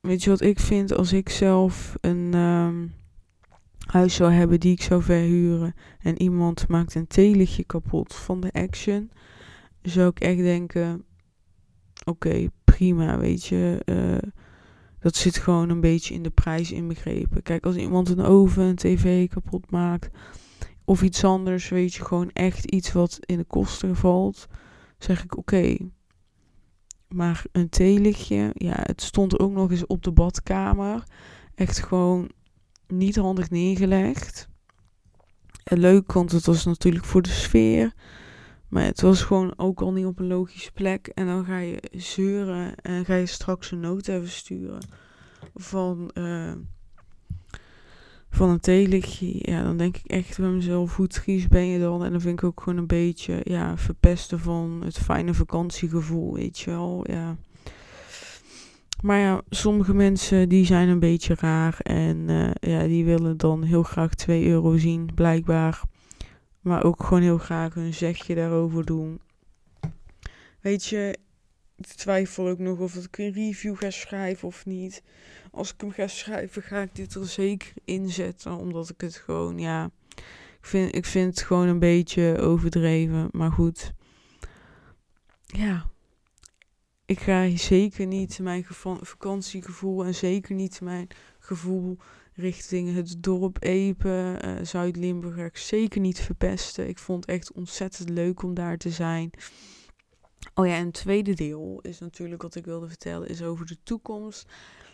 weet 0.00 0.22
je 0.24 0.30
wat 0.30 0.40
ik 0.40 0.60
vind 0.60 0.92
als 0.92 1.12
ik 1.12 1.28
zelf 1.28 1.94
een 2.00 2.34
um, 2.34 2.94
huis 3.86 4.14
zou 4.14 4.32
hebben 4.32 4.60
die 4.60 4.72
ik 4.72 4.82
zou 4.82 5.02
verhuren. 5.02 5.74
En 6.00 6.22
iemand 6.22 6.68
maakt 6.68 6.94
een 6.94 7.06
theelichtje 7.06 7.64
kapot 7.64 8.14
van 8.14 8.40
de 8.40 8.52
action. 8.52 9.10
Zou 9.82 10.08
ik 10.08 10.20
echt 10.20 10.38
denken, 10.38 11.04
oké, 12.04 12.46
prima, 12.64 13.18
weet 13.18 13.44
je. 13.44 13.82
Uh, 13.84 14.30
dat 14.98 15.16
zit 15.16 15.36
gewoon 15.36 15.68
een 15.68 15.80
beetje 15.80 16.14
in 16.14 16.22
de 16.22 16.30
prijs 16.30 16.72
inbegrepen. 16.72 17.42
Kijk, 17.42 17.64
als 17.66 17.76
iemand 17.76 18.08
een 18.08 18.24
oven, 18.24 18.62
een 18.62 18.76
tv 18.76 19.28
kapot 19.28 19.70
maakt 19.70 20.10
of 20.88 21.02
iets 21.02 21.24
anders, 21.24 21.68
weet 21.68 21.94
je, 21.94 22.04
gewoon 22.04 22.30
echt 22.32 22.64
iets 22.64 22.92
wat 22.92 23.18
in 23.20 23.36
de 23.36 23.44
kosten 23.44 23.96
valt, 23.96 24.46
zeg 24.98 25.24
ik 25.24 25.36
oké. 25.36 25.76
Maar 27.08 27.44
een 27.52 27.68
theelichtje, 27.68 28.50
ja, 28.54 28.76
het 28.76 29.02
stond 29.02 29.38
ook 29.38 29.52
nog 29.52 29.70
eens 29.70 29.86
op 29.86 30.02
de 30.02 30.12
badkamer. 30.12 31.02
Echt 31.54 31.78
gewoon 31.78 32.30
niet 32.86 33.16
handig 33.16 33.50
neergelegd. 33.50 34.48
En 35.64 35.78
leuk, 35.78 36.12
want 36.12 36.32
het 36.32 36.46
was 36.46 36.64
natuurlijk 36.64 37.04
voor 37.04 37.22
de 37.22 37.28
sfeer. 37.28 37.94
Maar 38.68 38.84
het 38.84 39.00
was 39.00 39.22
gewoon 39.22 39.52
ook 39.56 39.80
al 39.80 39.92
niet 39.92 40.06
op 40.06 40.18
een 40.18 40.26
logische 40.26 40.72
plek. 40.72 41.06
En 41.06 41.26
dan 41.26 41.44
ga 41.44 41.58
je 41.58 41.82
zeuren 41.90 42.74
en 42.74 43.04
ga 43.04 43.14
je 43.14 43.26
straks 43.26 43.70
een 43.70 43.80
noot 43.80 44.08
even 44.08 44.28
sturen 44.28 44.86
van, 45.54 46.10
uh, 46.14 46.52
van 48.30 48.48
een 48.48 48.60
theelichtje. 48.60 49.38
Ja, 49.38 49.62
dan 49.62 49.76
denk 49.76 49.96
ik 49.96 50.10
echt 50.10 50.38
bij 50.38 50.48
mezelf, 50.48 50.96
hoe 50.96 51.06
triest 51.06 51.48
ben 51.48 51.66
je 51.66 51.78
dan? 51.78 52.04
En 52.04 52.10
dan 52.10 52.20
vind 52.20 52.38
ik 52.38 52.44
ook 52.44 52.60
gewoon 52.60 52.78
een 52.78 52.86
beetje, 52.86 53.40
ja, 53.44 53.76
verpesten 53.76 54.38
van 54.38 54.80
het 54.84 54.98
fijne 54.98 55.34
vakantiegevoel, 55.34 56.34
weet 56.34 56.58
je 56.58 56.70
wel. 56.70 57.04
Ja. 57.10 57.36
Maar 59.02 59.18
ja, 59.18 59.42
sommige 59.50 59.94
mensen 59.94 60.48
die 60.48 60.66
zijn 60.66 60.88
een 60.88 60.98
beetje 60.98 61.34
raar 61.34 61.78
en 61.80 62.16
uh, 62.28 62.50
ja, 62.60 62.86
die 62.86 63.04
willen 63.04 63.36
dan 63.36 63.62
heel 63.62 63.82
graag 63.82 64.14
2 64.14 64.46
euro 64.46 64.76
zien, 64.76 65.10
blijkbaar. 65.14 65.82
Maar 66.60 66.84
ook 66.84 67.04
gewoon 67.04 67.22
heel 67.22 67.38
graag 67.38 67.76
een 67.76 67.94
zegje 67.94 68.34
daarover 68.34 68.84
doen. 68.84 69.20
Weet 70.60 70.86
je, 70.86 71.18
ik 71.76 71.86
twijfel 71.86 72.48
ook 72.48 72.58
nog 72.58 72.78
of 72.78 72.94
ik 72.94 73.18
een 73.18 73.32
review 73.32 73.76
ga 73.76 73.90
schrijven 73.90 74.48
of 74.48 74.66
niet. 74.66 75.02
Als 75.50 75.72
ik 75.72 75.80
hem 75.80 75.90
ga 75.90 76.06
schrijven, 76.06 76.62
ga 76.62 76.80
ik 76.80 76.94
dit 76.94 77.14
er 77.14 77.26
zeker 77.26 77.72
inzetten. 77.84 78.56
Omdat 78.56 78.90
ik 78.90 79.00
het 79.00 79.16
gewoon, 79.16 79.58
ja. 79.58 79.90
Ik 80.58 80.66
vind, 80.66 80.94
ik 80.94 81.04
vind 81.04 81.36
het 81.36 81.46
gewoon 81.46 81.68
een 81.68 81.78
beetje 81.78 82.38
overdreven. 82.40 83.28
Maar 83.32 83.52
goed. 83.52 83.92
Ja. 85.46 85.90
Ik 87.06 87.20
ga 87.20 87.56
zeker 87.56 88.06
niet 88.06 88.38
mijn 88.38 88.64
vakantiegevoel 89.00 90.04
en 90.04 90.14
zeker 90.14 90.54
niet 90.54 90.80
mijn 90.80 91.08
gevoel 91.38 91.98
richting 92.38 92.94
het 92.94 93.22
dorp 93.22 93.56
Epen, 93.60 94.46
uh, 94.46 94.64
Zuid-Limburg, 94.64 95.58
zeker 95.58 96.00
niet 96.00 96.20
verpesten. 96.20 96.88
Ik 96.88 96.98
vond 96.98 97.26
het 97.26 97.34
echt 97.34 97.52
ontzettend 97.52 98.08
leuk 98.08 98.42
om 98.42 98.54
daar 98.54 98.76
te 98.76 98.90
zijn. 98.90 99.30
Oh 100.54 100.66
ja, 100.66 100.74
en 100.74 100.84
het 100.84 100.94
tweede 100.94 101.34
deel 101.34 101.78
is 101.82 101.98
natuurlijk 101.98 102.42
wat 102.42 102.54
ik 102.54 102.64
wilde 102.64 102.88
vertellen, 102.88 103.28
is 103.28 103.42
over 103.42 103.66
de 103.66 103.76
toekomst. 103.82 104.48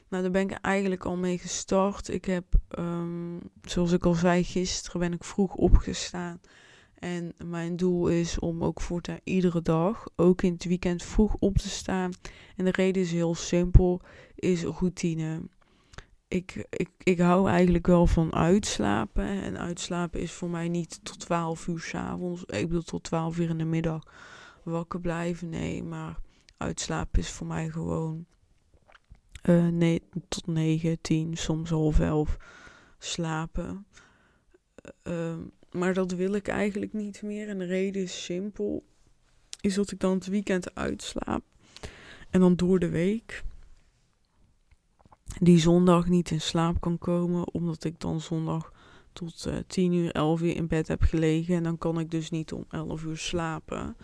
Nou, 0.09 0.23
daar 0.23 0.33
ben 0.33 0.43
ik 0.43 0.51
eigenlijk 0.51 1.05
al 1.05 1.17
mee 1.17 1.39
gestart. 1.39 2.09
Ik 2.09 2.25
heb, 2.25 2.45
um, 2.79 3.41
zoals 3.63 3.93
ik 3.93 4.05
al 4.05 4.15
zei, 4.15 4.45
gisteren 4.45 5.01
ben 5.01 5.13
ik 5.13 5.25
vroeg 5.25 5.55
opgestaan. 5.55 6.41
En 6.95 7.35
mijn 7.45 7.77
doel 7.77 8.09
is 8.09 8.39
om 8.39 8.65
ook 8.65 8.81
voortaan 8.81 9.21
iedere 9.25 9.63
dag, 9.63 10.05
ook 10.17 10.43
in 10.43 10.53
het 10.53 10.65
weekend, 10.65 11.03
vroeg 11.03 11.37
op 11.39 11.59
te 11.59 11.69
staan. 11.69 12.13
En 12.57 12.65
de 12.65 12.71
reden 12.71 13.03
is 13.03 13.13
heel 13.13 13.35
simpel, 13.35 14.01
is 14.35 14.63
routine 14.63 15.43
ik, 16.29 16.67
ik, 16.71 16.91
ik 17.03 17.19
hou 17.19 17.49
eigenlijk 17.49 17.87
wel 17.87 18.07
van 18.07 18.35
uitslapen. 18.35 19.25
En 19.43 19.59
uitslapen 19.59 20.21
is 20.21 20.33
voor 20.33 20.51
mij 20.51 20.69
niet 20.69 21.01
tot 21.05 21.21
12 21.21 21.67
uur 21.67 21.81
s'avonds. 21.81 22.45
Ik 22.45 22.67
bedoel 22.67 22.83
tot 22.83 23.03
12 23.03 23.39
uur 23.39 23.49
in 23.49 23.59
de 23.59 23.65
middag 23.65 24.03
wakker 24.63 25.01
blijven. 25.01 25.49
Nee, 25.49 25.83
maar 25.83 26.19
uitslapen 26.57 27.21
is 27.21 27.31
voor 27.31 27.47
mij 27.47 27.69
gewoon 27.69 28.27
uh, 29.43 29.69
nee, 29.69 30.03
tot 30.29 30.47
9, 30.47 31.01
10, 31.01 31.37
soms 31.37 31.71
half 31.71 32.01
11 32.01 32.37
slapen. 32.99 33.87
Uh, 35.03 35.37
maar 35.71 35.95
dat 35.95 36.13
wil 36.13 36.35
ik 36.35 36.49
eigenlijk 36.49 36.93
niet 36.93 37.23
meer. 37.23 37.49
En 37.49 37.59
de 37.59 37.65
reden 37.65 38.03
is 38.03 38.25
simpel. 38.25 38.85
Is 39.61 39.75
dat 39.75 39.91
ik 39.91 40.01
dan 40.01 40.15
het 40.15 40.27
weekend 40.27 40.75
uitslaap. 40.75 41.43
En 42.31 42.41
dan 42.41 42.57
door 42.57 42.79
de 42.79 42.89
week 42.89 43.45
die 45.41 45.59
zondag 45.59 46.09
niet 46.09 46.31
in 46.31 46.41
slaap 46.41 46.81
kan 46.81 46.99
komen, 46.99 47.53
omdat 47.53 47.85
ik 47.85 48.01
dan 48.01 48.21
zondag 48.21 48.73
tot 49.13 49.45
uh, 49.49 49.55
10 49.67 49.93
uur, 49.93 50.11
11 50.11 50.43
uur 50.43 50.57
in 50.57 50.67
bed 50.67 50.89
heb 50.89 51.03
gelegen. 51.03 51.55
En 51.55 51.63
dan 51.63 51.79
kan 51.79 51.99
ik 51.99 52.11
dus 52.11 52.31
niet 52.31 52.53
om 52.53 52.65
11 52.69 53.05
uur 53.05 53.17
slapen. 53.17 53.97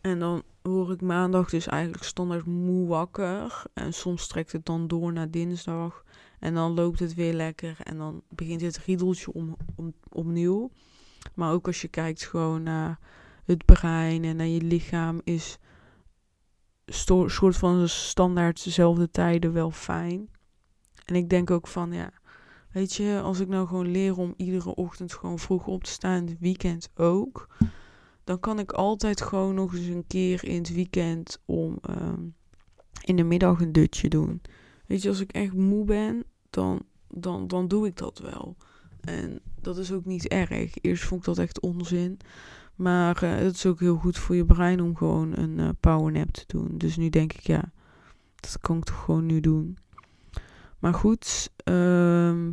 En 0.00 0.18
dan 0.18 0.42
word 0.62 0.90
ik 0.90 1.00
maandag 1.00 1.50
dus 1.50 1.66
eigenlijk 1.66 2.04
standaard 2.04 2.46
moe 2.46 2.86
wakker. 2.86 3.62
En 3.74 3.92
soms 3.92 4.26
trekt 4.26 4.52
het 4.52 4.66
dan 4.66 4.88
door 4.88 5.12
naar 5.12 5.30
dinsdag. 5.30 6.04
En 6.38 6.54
dan 6.54 6.74
loopt 6.74 6.98
het 6.98 7.14
weer 7.14 7.34
lekker. 7.34 7.76
En 7.82 7.98
dan 7.98 8.22
begint 8.28 8.60
het 8.60 8.78
riedeltje 8.78 9.32
om, 9.32 9.56
om, 9.76 9.94
opnieuw. 10.08 10.70
Maar 11.34 11.52
ook 11.52 11.66
als 11.66 11.80
je 11.80 11.88
kijkt 11.88 12.24
gewoon 12.24 12.62
naar 12.62 12.98
het 13.44 13.64
brein 13.64 14.24
en 14.24 14.36
naar 14.36 14.46
je 14.46 14.62
lichaam 14.62 15.20
is 15.24 15.58
soort 17.26 17.56
van 17.56 17.88
standaard 17.88 18.64
dezelfde 18.64 19.10
tijden 19.10 19.52
wel 19.52 19.70
fijn. 19.70 20.28
En 21.04 21.14
ik 21.14 21.28
denk 21.28 21.50
ook 21.50 21.66
van, 21.66 21.92
ja, 21.92 22.10
weet 22.72 22.94
je, 22.94 23.20
als 23.22 23.40
ik 23.40 23.48
nou 23.48 23.66
gewoon 23.66 23.90
leer 23.90 24.18
om 24.18 24.34
iedere 24.36 24.74
ochtend 24.74 25.12
gewoon 25.12 25.38
vroeg 25.38 25.66
op 25.66 25.84
te 25.84 25.90
staan, 25.90 26.26
het 26.26 26.38
weekend 26.40 26.90
ook, 26.94 27.48
dan 28.24 28.40
kan 28.40 28.58
ik 28.58 28.72
altijd 28.72 29.20
gewoon 29.20 29.54
nog 29.54 29.74
eens 29.74 29.86
een 29.86 30.06
keer 30.06 30.44
in 30.44 30.58
het 30.58 30.74
weekend 30.74 31.42
om 31.44 31.78
ehm, 31.82 32.22
in 33.04 33.16
de 33.16 33.24
middag 33.24 33.60
een 33.60 33.72
dutje 33.72 34.08
doen. 34.08 34.42
Weet 34.86 35.02
je, 35.02 35.08
als 35.08 35.20
ik 35.20 35.32
echt 35.32 35.52
moe 35.52 35.84
ben, 35.84 36.24
dan, 36.50 36.82
dan, 37.08 37.46
dan 37.46 37.68
doe 37.68 37.86
ik 37.86 37.96
dat 37.96 38.18
wel. 38.18 38.56
En 39.00 39.40
dat 39.60 39.78
is 39.78 39.92
ook 39.92 40.04
niet 40.04 40.28
erg. 40.28 40.74
Eerst 40.80 41.04
vond 41.04 41.20
ik 41.20 41.26
dat 41.26 41.38
echt 41.38 41.60
onzin. 41.60 42.18
Maar 42.74 43.24
uh, 43.24 43.34
het 43.34 43.54
is 43.54 43.66
ook 43.66 43.80
heel 43.80 43.96
goed 43.96 44.18
voor 44.18 44.36
je 44.36 44.44
brein 44.44 44.80
om 44.80 44.96
gewoon 44.96 45.36
een 45.36 45.58
uh, 45.58 45.68
powernap 45.80 46.30
te 46.30 46.44
doen. 46.46 46.78
Dus 46.78 46.96
nu 46.96 47.10
denk 47.10 47.32
ik, 47.32 47.40
ja, 47.40 47.72
dat 48.36 48.58
kan 48.60 48.76
ik 48.76 48.84
toch 48.84 49.04
gewoon 49.04 49.26
nu 49.26 49.40
doen. 49.40 49.78
Maar 50.84 50.94
goed, 50.94 51.50
ehm, 51.56 52.52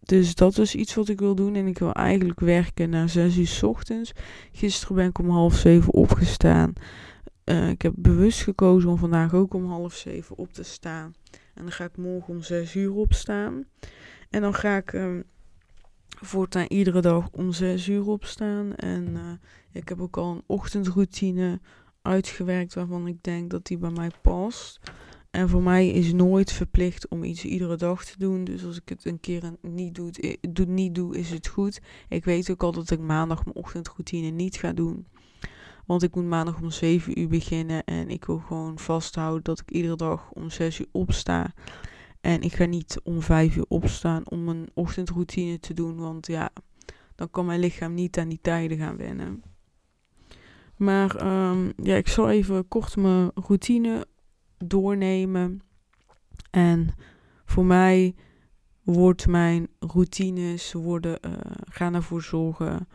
dus 0.00 0.34
dat 0.34 0.58
is 0.58 0.74
iets 0.74 0.94
wat 0.94 1.08
ik 1.08 1.20
wil 1.20 1.34
doen. 1.34 1.54
En 1.54 1.66
ik 1.66 1.78
wil 1.78 1.92
eigenlijk 1.92 2.40
werken 2.40 2.90
naar 2.90 3.08
6 3.08 3.36
uur 3.36 3.46
s 3.46 3.62
ochtends. 3.62 4.12
Gisteren 4.52 4.96
ben 4.96 5.08
ik 5.08 5.18
om 5.18 5.30
half 5.30 5.54
zeven 5.54 5.92
opgestaan. 5.92 6.72
Uh, 7.44 7.68
ik 7.68 7.82
heb 7.82 7.92
bewust 7.96 8.42
gekozen 8.42 8.90
om 8.90 8.96
vandaag 8.96 9.34
ook 9.34 9.54
om 9.54 9.66
half 9.66 9.94
zeven 9.94 10.36
op 10.36 10.52
te 10.52 10.62
staan. 10.62 11.14
En 11.54 11.62
dan 11.62 11.72
ga 11.72 11.84
ik 11.84 11.96
morgen 11.96 12.34
om 12.34 12.42
6 12.42 12.74
uur 12.74 12.92
opstaan. 12.92 13.64
En 14.30 14.40
dan 14.40 14.54
ga 14.54 14.76
ik 14.76 14.92
um, 14.92 15.24
voortaan 16.08 16.66
iedere 16.68 17.00
dag 17.00 17.28
om 17.30 17.52
6 17.52 17.88
uur 17.88 18.06
opstaan. 18.06 18.74
En 18.74 19.08
uh, 19.08 19.20
ik 19.72 19.88
heb 19.88 20.00
ook 20.00 20.16
al 20.16 20.30
een 20.30 20.42
ochtendroutine 20.46 21.60
uitgewerkt 22.02 22.74
waarvan 22.74 23.06
ik 23.06 23.22
denk 23.22 23.50
dat 23.50 23.66
die 23.66 23.78
bij 23.78 23.90
mij 23.90 24.10
past. 24.22 24.80
En 25.34 25.48
voor 25.48 25.62
mij 25.62 25.88
is 25.88 26.12
nooit 26.12 26.52
verplicht 26.52 27.08
om 27.08 27.24
iets 27.24 27.44
iedere 27.44 27.76
dag 27.76 28.04
te 28.04 28.18
doen. 28.18 28.44
Dus 28.44 28.64
als 28.64 28.76
ik 28.76 28.88
het 28.88 29.04
een 29.04 29.20
keer 29.20 29.52
niet 29.60 29.94
doe, 29.94 30.66
niet 30.66 30.98
is 31.12 31.30
het 31.30 31.46
goed. 31.46 31.80
Ik 32.08 32.24
weet 32.24 32.50
ook 32.50 32.62
al 32.62 32.72
dat 32.72 32.90
ik 32.90 33.00
maandag 33.00 33.44
mijn 33.44 33.56
ochtendroutine 33.56 34.28
niet 34.28 34.56
ga 34.56 34.72
doen. 34.72 35.06
Want 35.86 36.02
ik 36.02 36.14
moet 36.14 36.24
maandag 36.24 36.60
om 36.60 36.70
7 36.70 37.20
uur 37.20 37.28
beginnen. 37.28 37.84
En 37.84 38.08
ik 38.08 38.24
wil 38.24 38.38
gewoon 38.38 38.78
vasthouden 38.78 39.42
dat 39.42 39.60
ik 39.60 39.70
iedere 39.70 39.96
dag 39.96 40.30
om 40.32 40.50
6 40.50 40.78
uur 40.78 40.86
opsta. 40.92 41.54
En 42.20 42.42
ik 42.42 42.52
ga 42.52 42.64
niet 42.64 43.00
om 43.02 43.22
5 43.22 43.56
uur 43.56 43.66
opstaan 43.68 44.30
om 44.30 44.48
een 44.48 44.68
ochtendroutine 44.74 45.60
te 45.60 45.74
doen. 45.74 45.96
Want 45.96 46.26
ja, 46.26 46.50
dan 47.14 47.30
kan 47.30 47.46
mijn 47.46 47.60
lichaam 47.60 47.94
niet 47.94 48.18
aan 48.18 48.28
die 48.28 48.40
tijden 48.42 48.78
gaan 48.78 48.96
wennen. 48.96 49.42
Maar 50.76 51.26
um, 51.50 51.72
ja, 51.82 51.96
ik 51.96 52.08
zal 52.08 52.30
even 52.30 52.68
kort 52.68 52.96
mijn 52.96 53.30
routine 53.34 54.06
doornemen. 54.66 55.62
En 56.50 56.94
voor 57.44 57.64
mij 57.64 58.14
wordt 58.82 59.26
mijn 59.26 59.68
routines 59.78 60.72
worden, 60.72 61.18
uh, 61.26 61.32
gaan 61.64 61.94
ervoor 61.94 62.22
zorgen 62.22 62.88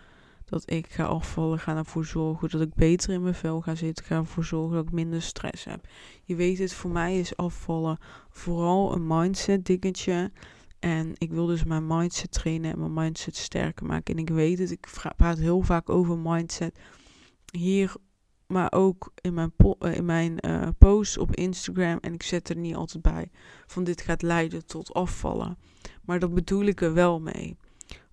dat 0.46 0.72
ik 0.72 0.88
ga 0.88 1.04
afvallen, 1.04 1.60
gaan 1.60 1.78
ervoor 1.78 2.06
zorgen 2.06 2.50
dat 2.50 2.62
ik 2.62 2.74
beter 2.74 3.14
in 3.14 3.22
mijn 3.22 3.34
vel 3.34 3.62
ga 3.62 3.76
zitten, 3.76 4.06
gaan 4.06 4.20
ervoor 4.20 4.44
zorgen 4.44 4.76
dat 4.76 4.86
ik 4.86 4.92
minder 4.92 5.22
stress 5.22 5.64
heb. 5.64 5.88
Je 6.24 6.36
weet 6.36 6.58
het, 6.58 6.74
voor 6.74 6.92
mij 6.92 7.20
is 7.20 7.38
afvallen 7.38 7.98
vooral 8.30 8.94
een 8.94 9.08
mindset 9.08 9.66
dingetje. 9.66 10.32
En 10.80 11.14
ik 11.18 11.32
wil 11.32 11.46
dus 11.46 11.64
mijn 11.64 11.88
mindset 11.88 12.32
trainen 12.32 12.72
en 12.72 12.80
mijn 12.80 12.94
mindset 12.94 13.36
sterker 13.36 13.86
maken. 13.86 14.16
En 14.16 14.22
ik 14.22 14.30
weet 14.30 14.60
het, 14.60 14.72
ik 14.72 14.88
praat 15.16 15.38
heel 15.38 15.62
vaak 15.62 15.90
over 15.90 16.18
mindset. 16.18 16.80
Hier, 17.52 17.94
maar 18.52 18.72
ook 18.72 19.12
in 19.22 19.34
mijn, 19.34 19.54
uh, 19.80 19.96
in 19.96 20.06
mijn 20.06 20.38
uh, 20.46 20.68
posts 20.78 21.18
op 21.18 21.36
Instagram. 21.36 21.98
En 22.02 22.14
ik 22.14 22.24
zet 22.24 22.50
er 22.50 22.56
niet 22.56 22.76
altijd 22.76 23.02
bij 23.02 23.32
van 23.68 23.84
dit 23.84 24.02
gaat 24.02 24.22
leiden 24.22 24.66
tot 24.66 24.94
afvallen. 24.94 25.58
Maar 26.06 26.20
dat 26.20 26.34
bedoel 26.34 26.64
ik 26.64 26.82
er 26.82 26.94
wel 26.94 27.20
mee. 27.20 27.58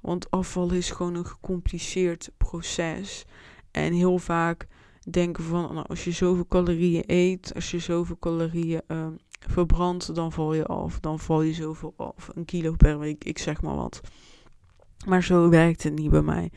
Want 0.00 0.30
afvallen 0.30 0.76
is 0.76 0.90
gewoon 0.90 1.14
een 1.14 1.26
gecompliceerd 1.26 2.30
proces. 2.36 3.24
En 3.70 3.92
heel 3.92 4.18
vaak 4.18 4.66
denken 5.10 5.44
van, 5.44 5.74
nou, 5.74 5.86
als 5.86 6.04
je 6.04 6.10
zoveel 6.10 6.46
calorieën 6.46 7.04
eet, 7.06 7.54
als 7.54 7.70
je 7.70 7.78
zoveel 7.78 8.18
calorieën 8.18 8.82
uh, 8.88 9.06
verbrandt, 9.38 10.14
dan 10.14 10.32
val 10.32 10.54
je 10.54 10.66
af. 10.66 11.00
Dan 11.00 11.18
val 11.18 11.42
je 11.42 11.52
zoveel 11.52 11.94
af. 11.96 12.30
Een 12.34 12.44
kilo 12.44 12.72
per 12.72 12.98
week, 12.98 13.24
ik 13.24 13.38
zeg 13.38 13.62
maar 13.62 13.76
wat. 13.76 14.00
Maar 15.06 15.22
zo 15.22 15.48
werkt 15.48 15.82
het 15.82 15.94
niet 15.94 16.10
bij 16.10 16.22
mij. 16.22 16.50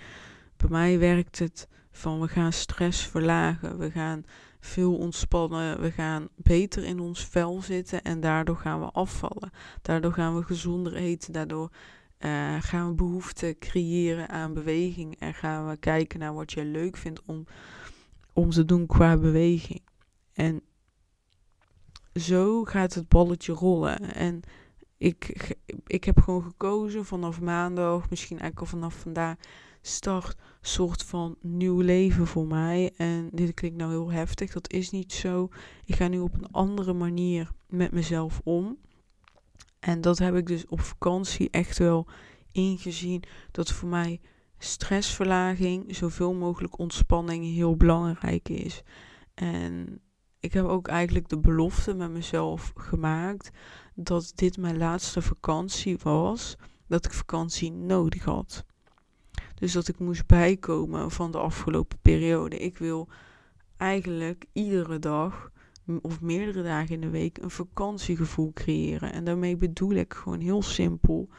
Bij 0.57 0.69
mij 0.69 0.99
werkt 0.99 1.39
het 1.39 1.67
van 1.99 2.19
we 2.19 2.27
gaan 2.27 2.53
stress 2.53 3.05
verlagen, 3.05 3.77
we 3.77 3.91
gaan 3.91 4.23
veel 4.59 4.97
ontspannen, 4.97 5.81
we 5.81 5.91
gaan 5.91 6.27
beter 6.35 6.83
in 6.83 6.99
ons 6.99 7.25
vel 7.25 7.61
zitten 7.61 8.01
en 8.01 8.19
daardoor 8.19 8.55
gaan 8.55 8.79
we 8.79 8.85
afvallen. 8.85 9.51
Daardoor 9.81 10.13
gaan 10.13 10.35
we 10.35 10.43
gezonder 10.43 10.95
eten, 10.95 11.33
daardoor 11.33 11.71
uh, 12.19 12.55
gaan 12.59 12.87
we 12.87 12.93
behoefte 12.93 13.55
creëren 13.59 14.29
aan 14.29 14.53
beweging 14.53 15.19
en 15.19 15.33
gaan 15.33 15.69
we 15.69 15.77
kijken 15.77 16.19
naar 16.19 16.33
wat 16.33 16.51
je 16.51 16.65
leuk 16.65 16.97
vindt 16.97 17.21
om, 17.25 17.45
om 18.33 18.49
te 18.49 18.65
doen 18.65 18.85
qua 18.85 19.17
beweging. 19.17 19.81
En 20.33 20.61
zo 22.15 22.63
gaat 22.63 22.93
het 22.93 23.07
balletje 23.07 23.53
rollen. 23.53 24.13
En 24.15 24.41
ik, 24.99 25.55
ik 25.85 26.03
heb 26.03 26.19
gewoon 26.19 26.43
gekozen 26.43 27.05
vanaf 27.05 27.41
maandag, 27.41 28.09
misschien 28.09 28.39
eigenlijk 28.39 28.71
vanaf 28.71 28.95
vandaag, 28.95 29.35
start 29.81 30.35
soort 30.61 31.03
van 31.03 31.35
nieuw 31.41 31.79
leven 31.79 32.27
voor 32.27 32.47
mij. 32.47 32.91
En 32.97 33.29
dit 33.31 33.53
klinkt 33.53 33.77
nou 33.77 33.91
heel 33.91 34.11
heftig, 34.11 34.51
dat 34.51 34.71
is 34.71 34.89
niet 34.89 35.13
zo. 35.13 35.49
Ik 35.85 35.95
ga 35.95 36.07
nu 36.07 36.19
op 36.19 36.33
een 36.33 36.51
andere 36.51 36.93
manier 36.93 37.51
met 37.67 37.91
mezelf 37.91 38.41
om. 38.43 38.77
En 39.79 40.01
dat 40.01 40.17
heb 40.17 40.35
ik 40.35 40.47
dus 40.47 40.67
op 40.67 40.81
vakantie 40.81 41.49
echt 41.49 41.77
wel 41.77 42.07
ingezien. 42.51 43.23
Dat 43.51 43.71
voor 43.71 43.89
mij 43.89 44.21
stressverlaging, 44.57 45.95
zoveel 45.95 46.33
mogelijk 46.33 46.77
ontspanning 46.77 47.45
heel 47.45 47.75
belangrijk 47.75 48.49
is. 48.49 48.83
En 49.33 50.01
ik 50.39 50.53
heb 50.53 50.65
ook 50.65 50.87
eigenlijk 50.87 51.29
de 51.29 51.39
belofte 51.39 51.93
met 51.93 52.11
mezelf 52.11 52.71
gemaakt 52.75 53.51
dat 54.03 54.31
dit 54.35 54.57
mijn 54.57 54.77
laatste 54.77 55.21
vakantie 55.21 55.97
was. 56.03 56.55
Dat 56.87 57.05
ik 57.05 57.11
vakantie 57.13 57.71
nodig 57.71 58.23
had. 58.23 58.65
Dus 59.55 59.71
dat 59.71 59.87
ik 59.87 59.99
moest 59.99 60.27
bijkomen 60.27 61.11
van 61.11 61.31
de 61.31 61.37
afgelopen 61.37 61.97
periode. 62.01 62.57
Ik 62.57 62.77
wil 62.77 63.07
eigenlijk 63.77 64.45
iedere 64.53 64.99
dag 64.99 65.51
of 66.01 66.21
meerdere 66.21 66.63
dagen 66.63 66.95
in 66.95 67.01
de 67.01 67.09
week 67.09 67.37
een 67.37 67.51
vakantiegevoel 67.51 68.53
creëren. 68.53 69.13
En 69.13 69.23
daarmee 69.23 69.55
bedoel 69.55 69.93
ik 69.93 70.13
gewoon 70.13 70.39
heel 70.39 70.61
simpel 70.61 71.29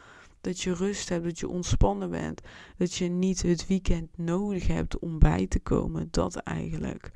dat 0.41 0.61
je 0.61 0.73
rust 0.73 1.09
hebt, 1.09 1.23
dat 1.23 1.39
je 1.39 1.47
ontspannen 1.47 2.09
bent, 2.09 2.41
dat 2.77 2.93
je 2.93 3.07
niet 3.07 3.41
het 3.41 3.67
weekend 3.67 4.17
nodig 4.17 4.67
hebt 4.67 4.99
om 4.99 5.19
bij 5.19 5.47
te 5.47 5.59
komen. 5.59 6.07
Dat 6.11 6.35
eigenlijk. 6.35 7.11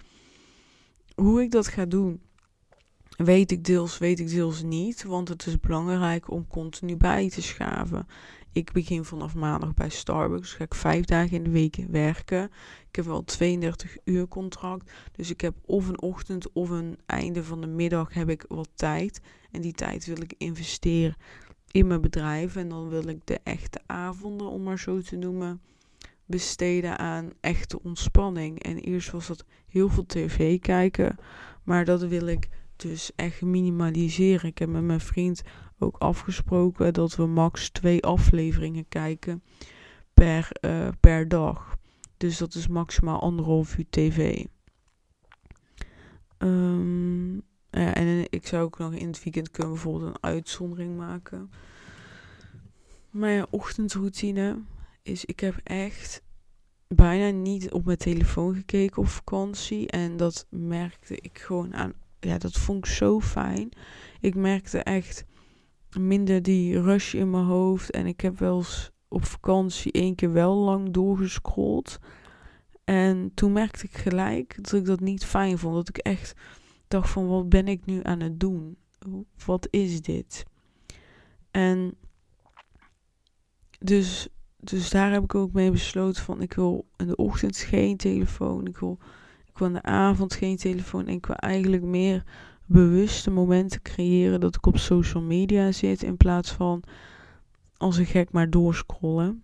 Hoe 1.16 1.42
ik 1.42 1.52
dat 1.52 1.68
ga 1.68 1.86
doen, 1.86 2.22
weet 3.16 3.52
ik 3.52 3.64
deels, 3.64 3.98
weet 3.98 4.20
ik 4.20 4.30
deels 4.30 4.64
niet, 4.64 5.04
want 5.04 5.28
het 5.28 5.46
is 5.46 5.60
belangrijk 5.60 6.32
om 6.32 6.48
continu 6.48 6.98
bij 6.98 7.30
te 7.30 7.42
schaven. 7.42 8.08
Ik 8.56 8.72
begin 8.72 9.06
vanaf 9.06 9.36
maandag 9.36 9.74
bij 9.74 9.90
Starbucks. 9.90 10.54
Ga 10.54 10.64
ik 10.64 10.74
vijf 10.74 11.06
dagen 11.06 11.38
in 11.38 11.44
de 11.44 11.50
week 11.50 11.78
werken. 11.90 12.44
Ik 12.90 12.96
heb 12.96 13.06
wel 13.06 13.24
32 13.24 13.98
uur 14.04 14.28
contract. 14.28 14.92
Dus 15.12 15.30
ik 15.30 15.42
heb 15.42 15.56
of 15.66 15.88
een 15.88 16.02
ochtend 16.02 16.52
of 16.52 16.70
een 16.70 16.98
einde 17.06 17.44
van 17.44 17.62
de 17.62 17.68
middag 17.68 18.14
heb 18.14 18.30
ik 18.30 18.46
wat 18.48 18.70
tijd. 18.74 19.22
En 19.52 19.62
die 19.62 19.74
tijd 19.74 20.06
wil 20.06 20.22
ik 20.22 20.34
investeren 20.38 21.16
in 21.72 21.88
mijn 21.88 22.02
bedrijf. 22.02 22.56
En 22.56 22.70
dan 22.70 22.90
wil 22.90 23.08
ik 23.08 23.20
de 23.24 23.40
echte 23.44 23.80
avonden, 23.86 24.48
om 24.48 24.64
maar 24.64 24.80
zo 24.80 25.02
te 25.02 25.16
noemen, 25.16 25.62
besteden 26.26 26.98
aan 26.98 27.30
echte 27.40 27.84
ontspanning. 27.84 28.64
En 28.64 28.78
eerst 28.78 29.12
was 29.12 29.28
dat 29.28 29.46
heel 29.68 29.90
veel 29.90 30.06
tv 30.06 30.60
kijken. 30.60 31.18
Maar 31.64 31.86
dat 31.86 32.02
wil 32.02 32.28
ik 32.28 32.50
dus 32.76 33.12
echt 33.16 33.42
minimaliseren. 33.42 34.50
Ik 34.50 34.58
heb 34.58 34.70
met 34.70 34.84
mijn 34.84 35.00
vriend 35.00 35.42
ook 35.80 35.98
afgesproken 35.98 36.94
dat 36.94 37.16
we 37.16 37.26
max 37.26 37.70
twee 37.70 38.04
afleveringen 38.04 38.88
kijken 38.88 39.44
per, 40.14 40.50
uh, 40.62 40.88
per 41.00 41.28
dag. 41.28 41.78
Dus 42.18 42.38
dat 42.38 42.54
is 42.54 42.68
maximaal 42.68 43.22
anderhalf 43.22 43.78
uur 43.78 43.86
tv. 43.90 44.46
Ja, 47.76 47.94
en 47.94 48.26
ik 48.30 48.48
zou 48.48 48.64
ook 48.64 48.78
nog 48.78 48.94
in 48.94 49.08
het 49.08 49.24
weekend 49.24 49.52
kunnen 49.52 49.74
bijvoorbeeld 49.74 50.10
een 50.16 50.24
uitzondering 50.24 50.98
maken. 50.98 51.52
Mijn 53.10 53.46
ochtendroutine 53.50 54.62
is, 55.02 55.26
ik 55.26 55.40
heb 55.40 55.60
echt 55.64 56.22
bijna 56.88 57.38
niet 57.38 57.72
op 57.72 57.86
mijn 57.86 57.98
telefoon 57.98 58.56
gekeken 58.56 59.02
op 59.02 59.08
vakantie. 59.08 59.88
En 59.88 60.18
dat 60.18 60.48
merkte 60.50 61.18
ik 61.18 61.40
gewoon 61.40 61.74
aan, 61.74 61.94
ja, 62.26 62.38
dat 62.38 62.58
vond 62.58 62.86
ik 62.86 62.92
zo 62.92 63.20
fijn. 63.20 63.70
Ik 64.20 64.36
merkte 64.36 64.80
echt 64.80 65.26
minder 65.98 66.42
die 66.42 66.82
rush 66.82 67.14
in 67.14 67.30
mijn 67.30 67.46
hoofd. 67.46 67.92
En 67.92 68.06
ik 68.06 68.22
heb 68.22 68.40
wel 68.40 68.58
eens 68.58 68.92
op 69.08 69.26
vakantie 69.26 69.92
één 69.92 70.16
keer 70.16 70.32
wel 70.32 70.56
lang 70.56 70.90
doorgescrolld. 70.90 72.00
En 72.84 73.32
toen 73.34 73.52
merkte 73.52 73.86
ik 73.86 73.98
gelijk 73.98 74.56
dat 74.64 74.74
ik 74.74 74.86
dat 74.86 75.00
niet 75.00 75.26
fijn 75.26 75.58
vond. 75.58 75.76
Dat 75.76 75.90
ik 75.90 75.98
echt 75.98 76.34
dacht 76.88 77.10
van 77.10 77.28
wat 77.28 77.50
ben 77.50 77.68
ik 77.68 77.86
nu 77.86 78.00
aan 78.04 78.20
het 78.20 78.40
doen? 78.40 78.78
Wat 79.46 79.68
is 79.70 80.02
dit? 80.02 80.46
En 81.52 81.98
dus, 83.80 84.28
dus 84.58 84.90
daar 84.90 85.12
heb 85.12 85.24
ik 85.24 85.36
ook 85.36 85.52
mee 85.52 85.72
besloten 85.72 86.24
van 86.24 86.42
ik 86.42 86.54
wil 86.54 86.86
in 86.98 87.08
de 87.08 87.16
ochtend 87.16 87.58
geen 87.58 87.98
telefoon. 87.98 88.68
Ik 88.68 88.78
wil, 88.78 88.98
in 89.60 89.74
de 89.74 89.82
avond 89.82 90.34
geen 90.34 90.58
telefoon. 90.58 91.08
En 91.08 91.14
ik 91.14 91.26
wil 91.26 91.36
eigenlijk 91.36 91.84
meer 91.84 92.24
bewuste 92.66 93.32
momenten 93.32 93.82
creëren 93.82 94.40
dat 94.40 94.56
ik 94.56 94.66
op 94.66 94.78
social 94.78 95.24
media 95.24 95.72
zit 95.72 96.04
in 96.04 96.18
plaats 96.18 96.52
van 96.52 96.84
als 97.78 97.98
een 97.98 98.06
gek 98.06 98.32
maar 98.32 98.50
doorscrollen. 98.50 99.44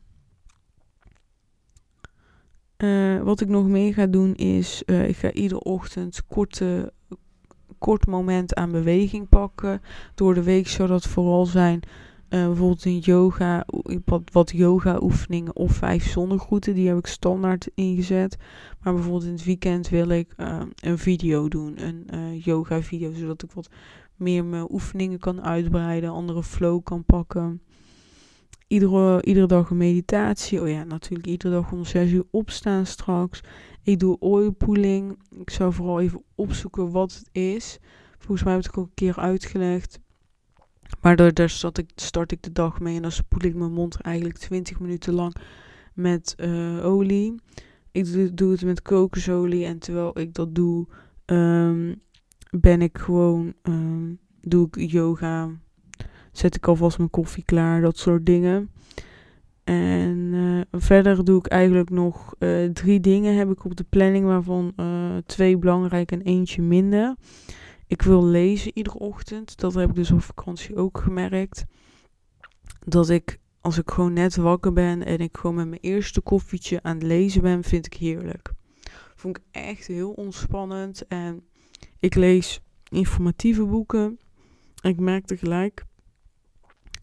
Uh, 2.77 3.21
wat 3.21 3.41
ik 3.41 3.47
nog 3.47 3.67
meer 3.67 3.93
ga 3.93 4.05
doen 4.05 4.35
is, 4.35 4.83
uh, 4.85 5.07
ik 5.07 5.15
ga 5.15 5.31
iedere 5.31 5.63
ochtend 5.63 6.25
korte, 6.25 6.93
kort 7.77 8.07
moment 8.07 8.55
aan 8.55 8.71
beweging 8.71 9.29
pakken. 9.29 9.81
Door 10.15 10.33
de 10.33 10.43
week 10.43 10.67
zou 10.67 10.87
dat 10.87 11.07
vooral 11.07 11.45
zijn 11.45 11.79
uh, 12.31 12.45
bijvoorbeeld 12.45 12.85
in 12.85 12.97
yoga, 12.97 13.65
wat, 14.05 14.21
wat 14.31 14.51
yoga 14.51 14.99
oefeningen 15.01 15.55
of 15.55 15.71
vijf 15.71 16.09
zonnegroeten. 16.09 16.73
Die 16.73 16.87
heb 16.87 16.97
ik 16.97 17.07
standaard 17.07 17.69
ingezet. 17.75 18.37
Maar 18.81 18.93
bijvoorbeeld 18.93 19.23
in 19.23 19.31
het 19.31 19.43
weekend 19.43 19.89
wil 19.89 20.09
ik 20.09 20.33
uh, 20.37 20.61
een 20.75 20.97
video 20.97 21.47
doen. 21.47 21.83
Een 21.83 22.07
uh, 22.13 22.43
yoga 22.43 22.81
video. 22.81 23.13
Zodat 23.13 23.43
ik 23.43 23.51
wat 23.51 23.69
meer 24.15 24.45
mijn 24.45 24.71
oefeningen 24.71 25.19
kan 25.19 25.43
uitbreiden. 25.43 26.09
Andere 26.09 26.43
flow 26.43 26.83
kan 26.83 27.03
pakken. 27.03 27.61
Iedere, 28.67 29.23
iedere 29.23 29.47
dag 29.47 29.69
een 29.69 29.77
meditatie. 29.77 30.61
Oh 30.61 30.69
ja, 30.69 30.83
natuurlijk 30.83 31.27
iedere 31.27 31.53
dag 31.53 31.71
om 31.71 31.85
6 31.85 32.11
uur 32.11 32.25
opstaan 32.31 32.85
straks. 32.85 33.41
Ik 33.83 33.99
doe 33.99 34.19
oil 34.19 34.51
pooling. 34.51 35.19
Ik 35.29 35.49
zou 35.49 35.73
vooral 35.73 35.99
even 35.99 36.23
opzoeken 36.35 36.91
wat 36.91 37.13
het 37.13 37.29
is. 37.31 37.79
Volgens 38.17 38.43
mij 38.43 38.53
heb 38.53 38.61
ik 38.61 38.67
het 38.67 38.77
ook 38.79 38.85
een 38.85 38.93
keer 38.93 39.17
uitgelegd. 39.17 39.99
Maar 41.01 41.33
daar, 41.33 41.49
start, 41.49 41.77
ik, 41.77 41.89
start 41.95 42.31
ik 42.31 42.41
de 42.41 42.51
dag 42.51 42.79
mee 42.79 42.95
en 42.95 43.01
dan 43.01 43.11
spoel 43.11 43.43
ik 43.43 43.55
mijn 43.55 43.71
mond 43.71 43.95
eigenlijk 43.95 44.37
20 44.37 44.79
minuten 44.79 45.13
lang 45.13 45.35
met 45.93 46.35
uh, 46.37 46.85
olie. 46.85 47.35
Ik 47.91 48.37
doe, 48.37 48.51
het 48.51 48.63
met 48.63 48.81
kokosolie 48.81 49.65
en 49.65 49.79
terwijl 49.79 50.19
ik 50.19 50.33
dat 50.33 50.55
doe, 50.55 50.87
um, 51.25 52.01
ben 52.49 52.81
ik 52.81 52.97
gewoon, 52.97 53.53
um, 53.63 54.19
doe 54.41 54.67
ik 54.71 54.91
yoga. 54.91 55.49
Zet 56.31 56.55
ik 56.55 56.67
alvast 56.67 56.97
mijn 56.97 57.09
koffie 57.09 57.43
klaar, 57.43 57.81
dat 57.81 57.97
soort 57.97 58.25
dingen. 58.25 58.69
En 59.63 60.17
uh, 60.33 60.61
verder 60.71 61.25
doe 61.25 61.39
ik 61.39 61.47
eigenlijk 61.47 61.89
nog 61.89 62.35
uh, 62.39 62.69
drie 62.69 62.99
dingen 62.99 63.35
heb 63.35 63.51
ik 63.51 63.65
op 63.65 63.75
de 63.75 63.85
planning, 63.89 64.25
waarvan 64.25 64.73
twee 65.25 65.57
belangrijk 65.57 66.11
en 66.11 66.21
eentje 66.21 66.61
minder. 66.61 67.15
Ik 67.91 68.01
wil 68.01 68.25
lezen 68.25 68.71
iedere 68.73 68.97
ochtend. 68.99 69.57
Dat 69.57 69.73
heb 69.73 69.89
ik 69.89 69.95
dus 69.95 70.11
op 70.11 70.21
vakantie 70.21 70.75
ook 70.75 70.97
gemerkt. 70.97 71.65
Dat 72.85 73.09
ik, 73.09 73.39
als 73.59 73.77
ik 73.77 73.91
gewoon 73.91 74.13
net 74.13 74.35
wakker 74.35 74.73
ben 74.73 75.05
en 75.05 75.19
ik 75.19 75.37
gewoon 75.37 75.55
met 75.55 75.67
mijn 75.67 75.81
eerste 75.81 76.21
koffietje 76.21 76.83
aan 76.83 76.93
het 76.93 77.03
lezen 77.03 77.41
ben, 77.41 77.63
vind 77.63 77.85
ik 77.85 77.93
heerlijk. 77.93 78.51
Vond 79.15 79.37
ik 79.37 79.43
echt 79.51 79.87
heel 79.87 80.11
ontspannend. 80.11 81.07
En 81.07 81.43
ik 81.99 82.15
lees 82.15 82.61
informatieve 82.89 83.65
boeken. 83.65 84.19
En 84.81 84.89
ik 84.89 84.99
merkte 84.99 85.37
gelijk 85.37 85.85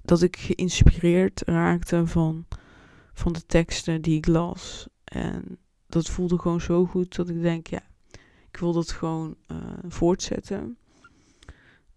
dat 0.03 0.23
ik 0.23 0.37
geïnspireerd 0.37 1.43
raakte 1.47 2.07
van, 2.07 2.47
van 3.13 3.33
de 3.33 3.47
teksten 3.47 4.03
die 4.03 4.17
ik 4.17 4.27
las. 4.27 4.89
En 5.05 5.59
dat 5.87 6.09
voelde 6.09 6.39
gewoon 6.39 6.61
zo 6.61 6.87
goed 6.87 7.17
dat 7.17 7.29
ik 7.29 7.43
denk, 7.43 7.67
ja, 7.67 7.83
ik 8.59 8.65
wil 8.65 8.73
dat 8.73 8.91
gewoon 8.91 9.37
uh, 9.53 9.57
voortzetten. 9.89 10.79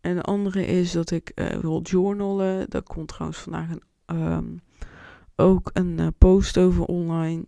En 0.01 0.15
de 0.15 0.21
andere 0.21 0.65
is 0.65 0.91
dat 0.91 1.11
ik 1.11 1.31
uh, 1.35 1.47
wil 1.47 1.81
journalen. 1.81 2.69
Daar 2.69 2.83
komt 2.83 3.07
trouwens 3.07 3.39
vandaag 3.39 3.69
een, 3.69 4.21
um, 4.21 4.59
ook 5.35 5.69
een 5.73 5.99
uh, 5.99 6.07
post 6.17 6.57
over 6.57 6.85
online. 6.85 7.45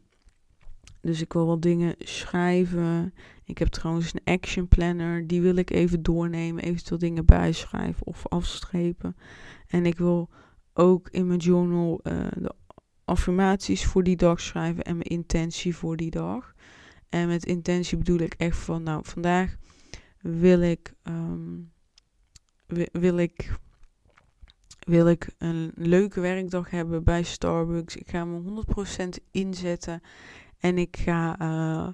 Dus 1.01 1.21
ik 1.21 1.33
wil 1.33 1.45
wat 1.45 1.61
dingen 1.61 1.95
schrijven. 1.99 3.13
Ik 3.43 3.57
heb 3.57 3.67
trouwens 3.67 4.13
een 4.13 4.33
action 4.33 4.67
planner. 4.67 5.27
Die 5.27 5.41
wil 5.41 5.55
ik 5.55 5.69
even 5.69 6.03
doornemen. 6.03 6.63
Eventueel 6.63 6.99
dingen 6.99 7.25
bijschrijven 7.25 8.05
of 8.05 8.27
afstrepen. 8.27 9.15
En 9.67 9.85
ik 9.85 9.97
wil 9.97 10.29
ook 10.73 11.09
in 11.09 11.27
mijn 11.27 11.39
journal 11.39 11.99
de 12.03 12.55
affirmaties 13.05 13.85
voor 13.85 14.03
die 14.03 14.15
dag 14.15 14.41
schrijven. 14.41 14.83
En 14.83 14.97
mijn 14.97 15.09
intentie 15.09 15.75
voor 15.75 15.97
die 15.97 16.11
dag. 16.11 16.52
En 17.13 17.27
met 17.27 17.45
intentie 17.45 17.97
bedoel 17.97 18.19
ik 18.19 18.33
echt 18.33 18.57
van, 18.57 18.83
nou, 18.83 19.05
vandaag 19.05 19.55
wil 20.21 20.61
ik, 20.61 20.93
um, 21.03 21.71
wil 22.91 23.17
ik, 23.17 23.57
wil 24.79 25.07
ik 25.09 25.29
een 25.37 25.71
leuke 25.75 26.19
werkdag 26.19 26.69
hebben 26.69 27.03
bij 27.03 27.23
Starbucks. 27.23 27.95
Ik 27.95 28.09
ga 28.09 28.25
me 28.25 28.63
100% 29.05 29.23
inzetten 29.31 30.01
en 30.59 30.77
ik 30.77 30.97
ga, 30.97 31.41
uh, 31.41 31.87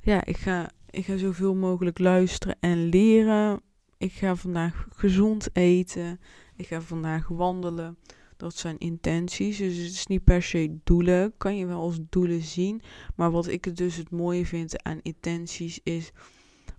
ja, 0.00 0.24
ik 0.24 0.36
ga, 0.36 0.70
ik 0.90 1.04
ga 1.04 1.16
zoveel 1.16 1.54
mogelijk 1.54 1.98
luisteren 1.98 2.56
en 2.60 2.88
leren. 2.88 3.60
Ik 3.98 4.12
ga 4.12 4.36
vandaag 4.36 4.86
gezond 4.90 5.48
eten. 5.52 6.20
Ik 6.56 6.66
ga 6.66 6.80
vandaag 6.80 7.28
wandelen. 7.28 7.98
Dat 8.36 8.56
zijn 8.56 8.78
intenties. 8.78 9.56
Dus 9.56 9.76
het 9.76 9.92
is 9.92 10.06
niet 10.06 10.24
per 10.24 10.42
se 10.42 10.76
doelen. 10.84 11.32
Kan 11.36 11.56
je 11.56 11.66
wel 11.66 11.80
als 11.80 11.98
doelen 12.08 12.42
zien. 12.42 12.82
Maar 13.14 13.30
wat 13.30 13.46
ik 13.46 13.76
dus 13.76 13.96
het 13.96 14.10
mooie 14.10 14.46
vind 14.46 14.82
aan 14.82 15.00
intenties 15.02 15.80
is 15.82 16.12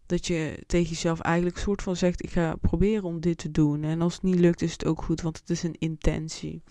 dat 0.05 0.27
je 0.27 0.63
tegen 0.67 0.89
jezelf 0.89 1.19
eigenlijk 1.19 1.57
soort 1.57 1.81
van 1.81 1.95
zegt: 1.95 2.23
Ik 2.23 2.29
ga 2.29 2.55
proberen 2.55 3.03
om 3.03 3.19
dit 3.19 3.37
te 3.37 3.51
doen. 3.51 3.83
En 3.83 4.01
als 4.01 4.13
het 4.13 4.23
niet 4.23 4.39
lukt, 4.39 4.61
is 4.61 4.71
het 4.71 4.85
ook 4.85 5.01
goed, 5.01 5.21
want 5.21 5.39
het 5.39 5.49
is 5.49 5.63
een 5.63 5.75
intentie. 5.79 6.61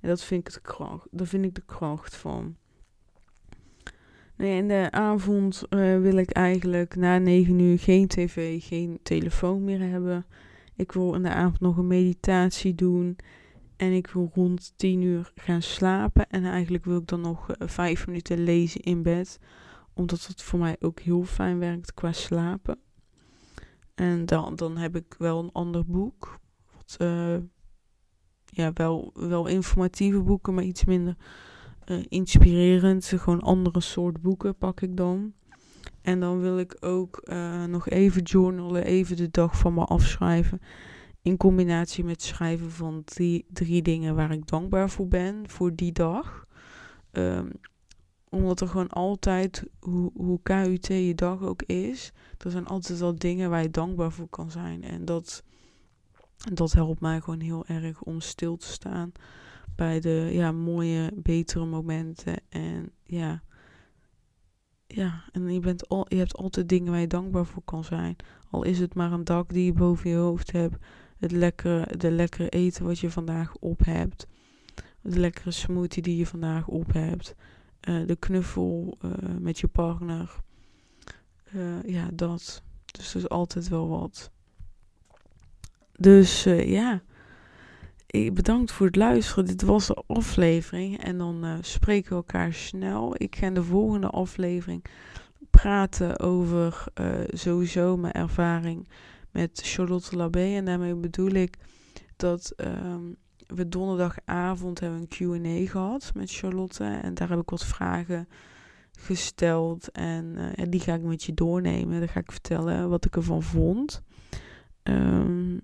En 0.00 0.08
dat 0.08 0.22
vind 0.22 0.40
ik, 0.40 0.54
het 0.54 0.62
kracht, 0.62 1.06
dat 1.10 1.28
vind 1.28 1.44
ik 1.44 1.54
de 1.54 1.62
kracht 1.66 2.16
van. 2.16 2.56
Nee, 4.36 4.56
in 4.56 4.68
de 4.68 4.88
avond 4.90 5.62
uh, 5.70 6.00
wil 6.00 6.16
ik 6.16 6.30
eigenlijk 6.30 6.96
na 6.96 7.18
9 7.18 7.58
uur 7.58 7.78
geen 7.78 8.08
tv, 8.08 8.64
geen 8.64 8.98
telefoon 9.02 9.64
meer 9.64 9.80
hebben. 9.80 10.26
Ik 10.74 10.92
wil 10.92 11.14
in 11.14 11.22
de 11.22 11.28
avond 11.28 11.60
nog 11.60 11.76
een 11.76 11.86
meditatie 11.86 12.74
doen. 12.74 13.16
En 13.76 13.92
ik 13.92 14.06
wil 14.06 14.30
rond 14.34 14.72
10 14.76 15.02
uur 15.02 15.32
gaan 15.34 15.62
slapen. 15.62 16.30
En 16.30 16.44
eigenlijk 16.44 16.84
wil 16.84 16.98
ik 16.98 17.06
dan 17.06 17.20
nog 17.20 17.48
uh, 17.48 17.68
5 17.68 18.06
minuten 18.06 18.42
lezen 18.44 18.80
in 18.80 19.02
bed. 19.02 19.38
Omdat 19.94 20.26
het 20.26 20.42
voor 20.42 20.58
mij 20.58 20.76
ook 20.80 21.00
heel 21.00 21.24
fijn 21.24 21.58
werkt 21.58 21.94
qua 21.94 22.12
slapen. 22.12 22.78
En 23.94 24.26
dan, 24.26 24.56
dan 24.56 24.76
heb 24.76 24.96
ik 24.96 25.14
wel 25.18 25.38
een 25.38 25.52
ander 25.52 25.84
boek. 25.86 26.38
Wat, 26.76 26.96
uh, 27.00 27.36
ja, 28.44 28.72
wel, 28.72 29.10
wel 29.14 29.46
informatieve 29.46 30.22
boeken, 30.22 30.54
maar 30.54 30.64
iets 30.64 30.84
minder 30.84 31.16
uh, 31.86 32.04
inspirerend. 32.08 33.12
Gewoon 33.16 33.40
andere 33.40 33.80
soort 33.80 34.22
boeken 34.22 34.56
pak 34.56 34.80
ik 34.80 34.96
dan. 34.96 35.32
En 36.02 36.20
dan 36.20 36.40
wil 36.40 36.58
ik 36.58 36.76
ook 36.80 37.28
nog 37.68 37.88
even 37.88 38.22
journalen, 38.22 38.84
even 38.84 39.16
de 39.16 39.30
dag 39.30 39.58
van 39.58 39.74
me 39.74 39.84
afschrijven. 39.84 40.60
In 41.26 41.36
combinatie 41.36 42.04
met 42.04 42.22
schrijven 42.22 42.70
van 42.70 43.02
die 43.04 43.46
drie 43.48 43.82
dingen 43.82 44.14
waar 44.14 44.30
ik 44.30 44.46
dankbaar 44.46 44.90
voor 44.90 45.08
ben 45.08 45.48
voor 45.48 45.74
die 45.74 45.92
dag. 45.92 46.46
Um, 47.12 47.50
omdat 48.28 48.60
er 48.60 48.68
gewoon 48.68 48.88
altijd, 48.88 49.64
hoe, 49.80 50.10
hoe 50.14 50.40
KUT 50.42 50.86
je 50.86 51.14
dag 51.14 51.42
ook 51.42 51.62
is, 51.62 52.12
er 52.38 52.50
zijn 52.50 52.66
altijd 52.66 52.98
wel 52.98 53.14
dingen 53.14 53.50
waar 53.50 53.62
je 53.62 53.70
dankbaar 53.70 54.12
voor 54.12 54.28
kan 54.28 54.50
zijn. 54.50 54.82
En 54.82 55.04
dat, 55.04 55.42
dat 56.52 56.72
helpt 56.72 57.00
mij 57.00 57.20
gewoon 57.20 57.40
heel 57.40 57.66
erg 57.66 58.02
om 58.02 58.20
stil 58.20 58.56
te 58.56 58.66
staan 58.66 59.12
bij 59.76 60.00
de 60.00 60.28
ja, 60.32 60.52
mooie, 60.52 61.12
betere 61.14 61.64
momenten. 61.64 62.36
En 62.48 62.92
ja, 63.04 63.42
ja, 64.86 65.24
en 65.32 65.52
je, 65.52 65.60
bent 65.60 65.88
al, 65.88 66.06
je 66.08 66.16
hebt 66.16 66.36
altijd 66.36 66.68
dingen 66.68 66.92
waar 66.92 67.00
je 67.00 67.06
dankbaar 67.06 67.46
voor 67.46 67.62
kan 67.64 67.84
zijn. 67.84 68.16
Al 68.50 68.62
is 68.62 68.78
het 68.78 68.94
maar 68.94 69.12
een 69.12 69.24
dak 69.24 69.52
die 69.52 69.64
je 69.64 69.72
boven 69.72 70.10
je 70.10 70.16
hoofd 70.16 70.52
hebt. 70.52 70.76
Het 71.18 71.32
lekkere, 71.32 71.96
de 71.96 72.10
lekkere 72.10 72.48
eten 72.48 72.84
wat 72.84 72.98
je 72.98 73.10
vandaag 73.10 73.54
op 73.54 73.84
hebt. 73.84 74.26
De 75.00 75.18
lekkere 75.18 75.50
smoothie 75.50 76.02
die 76.02 76.16
je 76.16 76.26
vandaag 76.26 76.66
op 76.66 76.92
hebt. 76.92 77.34
Uh, 77.88 78.06
de 78.06 78.16
knuffel 78.16 78.98
uh, 79.04 79.12
met 79.40 79.58
je 79.58 79.66
partner. 79.66 80.36
Uh, 81.54 81.82
ja, 81.82 82.08
dat. 82.12 82.62
Dus 82.86 83.10
er 83.10 83.20
is 83.20 83.28
altijd 83.28 83.68
wel 83.68 83.88
wat. 83.88 84.30
Dus 85.92 86.44
ja 86.44 87.02
bedankt 88.32 88.72
voor 88.72 88.86
het 88.86 88.96
luisteren. 88.96 89.46
Dit 89.46 89.62
was 89.62 89.86
de 89.86 90.02
aflevering. 90.06 91.02
En 91.02 91.18
dan 91.18 91.58
spreken 91.60 92.08
we 92.08 92.14
elkaar 92.14 92.52
snel. 92.52 93.14
Ik 93.16 93.36
ga 93.36 93.46
in 93.46 93.54
de 93.54 93.62
volgende 93.62 94.08
aflevering 94.08 94.84
praten 95.50 96.20
over 96.20 96.84
sowieso 97.32 97.96
mijn 97.96 98.12
ervaring 98.12 98.88
met 99.36 99.60
Charlotte 99.64 100.16
Labé. 100.16 100.54
En 100.54 100.64
daarmee 100.64 100.94
bedoel 100.94 101.30
ik 101.30 101.56
dat 102.16 102.52
um, 102.56 103.16
we 103.46 103.68
donderdagavond 103.68 104.80
hebben 104.80 105.00
een 105.00 105.08
Q&A 105.08 105.70
gehad 105.70 106.10
met 106.14 106.32
Charlotte. 106.32 106.84
En 106.84 107.14
daar 107.14 107.28
heb 107.28 107.40
ik 107.40 107.50
wat 107.50 107.64
vragen 107.64 108.28
gesteld. 108.98 109.90
En 109.92 110.36
uh, 110.38 110.64
die 110.68 110.80
ga 110.80 110.94
ik 110.94 111.02
met 111.02 111.22
je 111.22 111.34
doornemen. 111.34 111.98
Dan 111.98 112.08
ga 112.08 112.20
ik 112.20 112.32
vertellen 112.32 112.88
wat 112.88 113.04
ik 113.04 113.16
ervan 113.16 113.42
vond. 113.42 114.02
Um, 114.82 115.60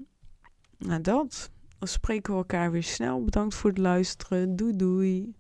dat. 1.00 1.50
Dan 1.78 1.88
spreken 1.88 2.32
we 2.32 2.38
elkaar 2.38 2.70
weer 2.70 2.82
snel. 2.82 3.24
Bedankt 3.24 3.54
voor 3.54 3.70
het 3.70 3.78
luisteren. 3.78 4.56
Doei 4.56 4.76
doei. 4.76 5.34